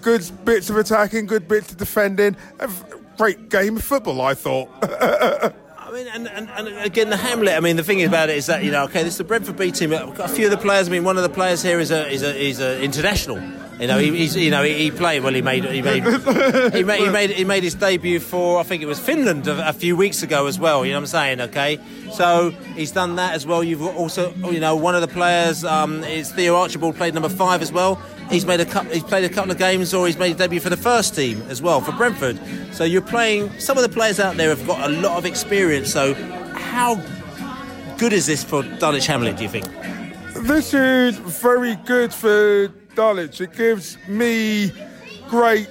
good 0.00 0.28
bits 0.44 0.70
of 0.70 0.76
attacking, 0.76 1.26
good 1.26 1.46
bits 1.46 1.72
of 1.72 1.76
defending. 1.76 2.36
A 2.58 2.70
great 3.18 3.50
game 3.50 3.76
of 3.76 3.84
football, 3.84 4.20
I 4.22 4.34
thought. 4.34 5.54
Mean, 6.00 6.08
and, 6.08 6.28
and, 6.28 6.48
and 6.50 6.68
again, 6.78 7.10
the 7.10 7.16
Hamlet. 7.18 7.54
I 7.54 7.60
mean, 7.60 7.76
the 7.76 7.84
thing 7.84 8.02
about 8.02 8.30
it 8.30 8.38
is 8.38 8.46
that 8.46 8.64
you 8.64 8.70
know, 8.70 8.84
okay, 8.84 9.02
this 9.02 9.14
is 9.14 9.18
the 9.18 9.24
Brentford 9.24 9.58
B 9.58 9.70
team. 9.70 9.90
but 9.90 10.18
A 10.18 10.28
few 10.28 10.46
of 10.46 10.50
the 10.50 10.56
players. 10.56 10.88
I 10.88 10.90
mean, 10.90 11.04
one 11.04 11.18
of 11.18 11.22
the 11.22 11.28
players 11.28 11.62
here 11.62 11.78
is 11.78 11.90
a 11.90 12.08
is 12.08 12.22
a 12.22 12.34
is 12.34 12.58
a 12.58 12.82
international. 12.82 13.38
You 13.78 13.86
know, 13.86 13.98
he, 13.98 14.16
he's 14.16 14.34
you 14.34 14.50
know 14.50 14.62
he, 14.62 14.74
he 14.74 14.90
played 14.90 15.22
well. 15.22 15.34
He 15.34 15.42
made 15.42 15.64
he 15.64 15.82
made 15.82 16.02
he 16.72 16.82
made, 16.84 17.00
he 17.00 17.08
made 17.10 17.30
he 17.30 17.44
made 17.44 17.62
his 17.62 17.74
debut 17.74 18.18
for 18.18 18.60
I 18.60 18.62
think 18.62 18.82
it 18.82 18.86
was 18.86 18.98
Finland 18.98 19.46
a, 19.46 19.68
a 19.68 19.72
few 19.74 19.94
weeks 19.94 20.22
ago 20.22 20.46
as 20.46 20.58
well. 20.58 20.86
You 20.86 20.92
know 20.92 20.98
what 20.98 21.02
I'm 21.02 21.06
saying? 21.06 21.40
Okay, 21.42 21.78
so 22.12 22.50
he's 22.74 22.92
done 22.92 23.16
that 23.16 23.34
as 23.34 23.46
well. 23.46 23.62
You've 23.62 23.82
also 23.82 24.32
you 24.50 24.60
know 24.60 24.76
one 24.76 24.94
of 24.94 25.02
the 25.02 25.08
players 25.08 25.64
um, 25.64 26.02
is 26.04 26.32
Theo 26.32 26.56
Archibald 26.56 26.96
played 26.96 27.12
number 27.12 27.28
five 27.28 27.60
as 27.60 27.72
well. 27.72 28.00
He's 28.30 28.46
made 28.46 28.60
a 28.60 28.64
couple, 28.64 28.92
he's 28.92 29.02
played 29.02 29.24
a 29.24 29.28
couple 29.28 29.50
of 29.50 29.58
games, 29.58 29.92
or 29.92 30.06
he's 30.06 30.16
made 30.16 30.36
a 30.36 30.38
debut 30.38 30.60
for 30.60 30.70
the 30.70 30.76
first 30.76 31.16
team 31.16 31.42
as 31.48 31.60
well 31.60 31.80
for 31.80 31.92
Brentford. 31.92 32.38
So 32.72 32.84
you're 32.84 33.02
playing. 33.02 33.50
Some 33.58 33.76
of 33.76 33.82
the 33.82 33.88
players 33.88 34.20
out 34.20 34.36
there 34.36 34.50
have 34.50 34.66
got 34.66 34.88
a 34.88 34.92
lot 34.94 35.18
of 35.18 35.26
experience. 35.26 35.92
So 35.92 36.14
how 36.54 37.02
good 37.98 38.12
is 38.12 38.26
this 38.26 38.44
for 38.44 38.62
Dulwich 38.62 39.06
Hamlet? 39.06 39.36
Do 39.36 39.42
you 39.42 39.48
think? 39.48 39.66
This 40.46 40.72
is 40.72 41.18
very 41.18 41.74
good 41.84 42.14
for 42.14 42.68
Dulwich. 42.94 43.40
It 43.40 43.54
gives 43.56 43.98
me 44.06 44.70
great 45.28 45.68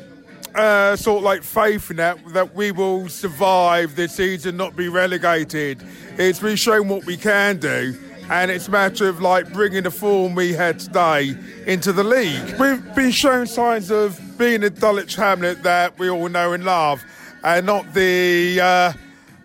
uh, 0.55 0.95
sort 0.95 1.19
of 1.19 1.23
like 1.23 1.43
faith 1.43 1.89
in 1.89 1.97
that 1.97 2.17
that 2.33 2.55
we 2.55 2.71
will 2.71 3.07
survive 3.07 3.95
this 3.95 4.15
season, 4.15 4.57
not 4.57 4.75
be 4.75 4.89
relegated. 4.89 5.81
It's 6.17 6.39
been 6.39 6.55
shown 6.55 6.87
what 6.89 7.05
we 7.05 7.17
can 7.17 7.57
do, 7.57 7.95
and 8.29 8.51
it's 8.51 8.67
a 8.67 8.71
matter 8.71 9.07
of 9.07 9.21
like 9.21 9.51
bringing 9.53 9.83
the 9.83 9.91
form 9.91 10.35
we 10.35 10.53
had 10.53 10.79
today 10.79 11.35
into 11.65 11.91
the 11.91 12.03
league. 12.03 12.59
We've 12.59 12.95
been 12.95 13.11
shown 13.11 13.47
signs 13.47 13.91
of 13.91 14.19
being 14.37 14.63
a 14.63 14.69
Dulwich 14.69 15.15
Hamlet 15.15 15.63
that 15.63 15.97
we 15.97 16.09
all 16.09 16.29
know 16.29 16.53
and 16.53 16.63
love, 16.63 17.03
and 17.43 17.65
not 17.65 17.93
the 17.93 18.59
uh, 18.61 18.93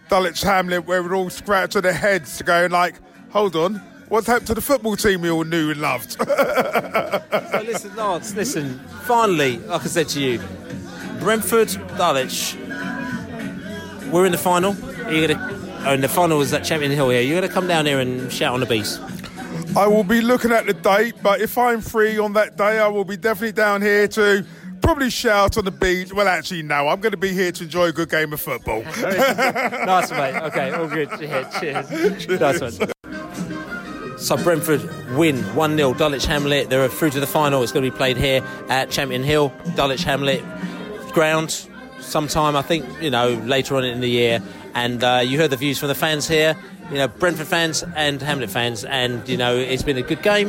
Dulwich 0.09 0.43
Hamlet 0.43 0.87
where 0.87 1.03
we're 1.03 1.15
all 1.15 1.31
scratching 1.31 1.85
our 1.85 1.93
heads 1.93 2.41
going 2.43 2.71
like, 2.71 2.97
hold 3.31 3.57
on. 3.57 3.77
What's 4.09 4.27
happened 4.27 4.49
to 4.49 4.55
the 4.55 4.61
football 4.61 4.97
team 4.97 5.23
we 5.23 5.31
all 5.31 5.45
knew 5.45 5.71
and 5.71 5.81
loved? 5.81 6.17
So 7.55 7.61
listen, 7.61 7.95
Lance, 7.95 8.35
listen. 8.35 8.81
Finally, 9.05 9.59
like 9.59 9.83
I 9.83 9.87
said 9.87 10.09
to 10.11 10.21
you, 10.21 10.41
Brentford, 11.21 11.69
Dulwich. 11.97 12.57
We're 14.11 14.27
in 14.27 14.33
the 14.33 14.39
final. 14.39 14.77
Are 15.07 15.13
you 15.13 15.29
gonna? 15.29 15.49
Oh, 15.51 15.64
and 15.87 16.03
the 16.03 16.09
final 16.09 16.41
is 16.41 16.53
at 16.53 16.65
Champion 16.65 16.93
Hill 16.93 17.11
here. 17.11 17.21
You're 17.21 17.41
gonna 17.41 17.53
come 17.53 17.67
down 17.67 17.87
here 17.87 18.01
and 18.01 18.33
shout 18.33 18.55
on 18.55 18.61
the 18.61 18.67
beast. 18.67 19.01
I 19.77 19.87
will 19.87 20.05
be 20.05 20.21
looking 20.21 20.53
at 20.53 20.67
the 20.67 20.73
date, 20.75 21.15
but 21.23 21.41
if 21.41 21.59
I'm 21.59 21.81
free 21.81 22.19
on 22.19 22.33
that 22.35 22.57
day, 22.57 22.79
I 22.79 22.89
will 22.89 23.05
be 23.05 23.17
definitely 23.17 23.53
down 23.53 23.83
here 23.83 24.07
to 24.09 24.47
probably 24.81 25.11
shout 25.11 25.59
on 25.59 25.65
the 25.65 25.73
beach. 25.73 26.13
Well, 26.13 26.29
actually, 26.29 26.63
no, 26.63 26.89
I'm 26.89 27.01
going 27.01 27.13
to 27.13 27.19
be 27.19 27.33
here 27.33 27.51
to 27.51 27.65
enjoy 27.65 27.87
a 27.87 27.93
good 27.93 28.09
game 28.09 28.33
of 28.33 28.41
football. 28.41 28.83
nice, 29.01 30.11
mate. 30.11 30.37
Okay, 30.43 30.71
all 30.71 30.87
good. 30.87 31.09
Yeah, 31.21 31.51
cheers. 31.59 32.29
Nice 32.29 32.61
one. 32.61 34.19
So 34.19 34.37
Brentford 34.37 34.83
win 35.17 35.43
1 35.57 35.77
0 35.77 35.95
Dulwich 35.95 36.27
Hamlet. 36.27 36.71
They're 36.71 36.89
through 36.89 37.11
to 37.11 37.21
the 37.21 37.27
final. 37.27 37.63
It's 37.63 37.73
going 37.73 37.85
to 37.85 37.91
be 37.91 37.97
played 37.97 38.17
here 38.17 38.47
at 38.69 38.91
Champion 38.91 39.25
Hill, 39.25 39.53
Dulwich 39.75 40.05
Hamlet 40.05 40.43
ground. 41.13 41.67
Sometime 42.01 42.55
I 42.55 42.63
think 42.63 42.85
you 43.01 43.11
know 43.11 43.31
later 43.45 43.77
on 43.77 43.85
in 43.85 44.01
the 44.01 44.09
year. 44.09 44.43
And 44.75 45.03
uh, 45.03 45.23
you 45.25 45.39
heard 45.39 45.51
the 45.51 45.57
views 45.57 45.79
from 45.79 45.89
the 45.89 45.95
fans 45.95 46.29
here. 46.29 46.57
You 46.91 46.97
know 46.97 47.09
Brentford 47.09 47.47
fans 47.47 47.85
and 47.97 48.21
Hamlet 48.21 48.51
fans, 48.51 48.85
and 48.85 49.27
you 49.29 49.37
know 49.37 49.57
it's 49.57 49.83
been 49.83 49.97
a 49.97 50.03
good 50.03 50.23
game. 50.23 50.49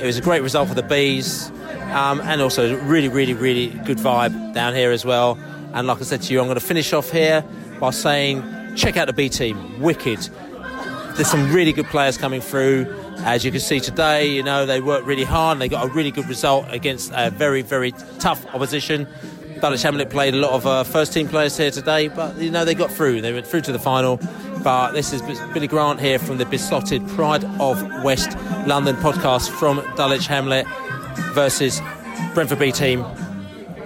It 0.00 0.06
was 0.06 0.16
a 0.16 0.22
great 0.22 0.42
result 0.42 0.68
for 0.68 0.74
the 0.74 0.82
bees, 0.82 1.50
um, 1.92 2.20
and 2.22 2.40
also 2.40 2.76
really, 2.84 3.08
really, 3.08 3.34
really 3.34 3.68
good 3.84 3.98
vibe 3.98 4.54
down 4.54 4.74
here 4.74 4.90
as 4.90 5.04
well. 5.04 5.38
And 5.74 5.86
like 5.86 5.98
I 5.98 6.02
said 6.02 6.22
to 6.22 6.32
you, 6.32 6.40
I'm 6.40 6.46
going 6.46 6.58
to 6.58 6.64
finish 6.64 6.92
off 6.92 7.10
here 7.10 7.44
by 7.78 7.90
saying 7.90 8.42
check 8.76 8.96
out 8.96 9.06
the 9.06 9.12
B 9.12 9.28
team, 9.28 9.80
wicked 9.80 10.28
there's 11.18 11.28
some 11.28 11.52
really 11.52 11.72
good 11.72 11.86
players 11.86 12.16
coming 12.16 12.40
through. 12.40 12.86
As 13.22 13.44
you 13.44 13.50
can 13.50 13.60
see 13.60 13.80
today, 13.80 14.28
you 14.30 14.44
know, 14.44 14.66
they 14.66 14.80
worked 14.80 15.04
really 15.04 15.24
hard 15.24 15.56
and 15.56 15.60
they 15.60 15.68
got 15.68 15.84
a 15.84 15.92
really 15.92 16.12
good 16.12 16.28
result 16.28 16.66
against 16.68 17.10
a 17.12 17.30
very, 17.30 17.60
very 17.60 17.90
tough 18.20 18.46
opposition. 18.54 19.08
Dulwich 19.60 19.82
Hamlet 19.82 20.10
played 20.10 20.34
a 20.34 20.36
lot 20.36 20.52
of 20.52 20.66
uh, 20.66 20.84
first 20.84 21.12
team 21.12 21.28
players 21.28 21.56
here 21.56 21.70
today, 21.70 22.08
but 22.08 22.36
you 22.36 22.50
know 22.50 22.64
they 22.64 22.74
got 22.74 22.90
through. 22.90 23.20
They 23.20 23.32
went 23.32 23.46
through 23.46 23.62
to 23.62 23.72
the 23.72 23.78
final. 23.78 24.20
But 24.62 24.92
this 24.92 25.12
is 25.12 25.22
Billy 25.52 25.66
Grant 25.66 26.00
here 26.00 26.18
from 26.18 26.38
the 26.38 26.46
Beesotted 26.46 27.06
Pride 27.08 27.44
of 27.60 27.82
West 28.04 28.36
London 28.66 28.96
podcast 28.96 29.50
from 29.50 29.82
Dulwich 29.96 30.26
Hamlet 30.26 30.66
versus 31.32 31.80
Brentford 32.34 32.58
B 32.58 32.72
team. 32.72 33.04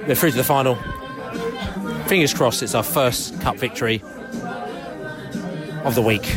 They're 0.07 0.15
through 0.15 0.33
to 0.33 0.37
the 0.37 0.45
final. 0.45 0.77
Fingers 2.07 2.35
crossed, 2.35 2.63
it's 2.63 2.75
our 2.75 2.83
first 2.83 3.41
cup 3.41 3.57
victory 3.57 4.03
of 5.85 5.95
the 5.95 6.03
week. 6.03 6.37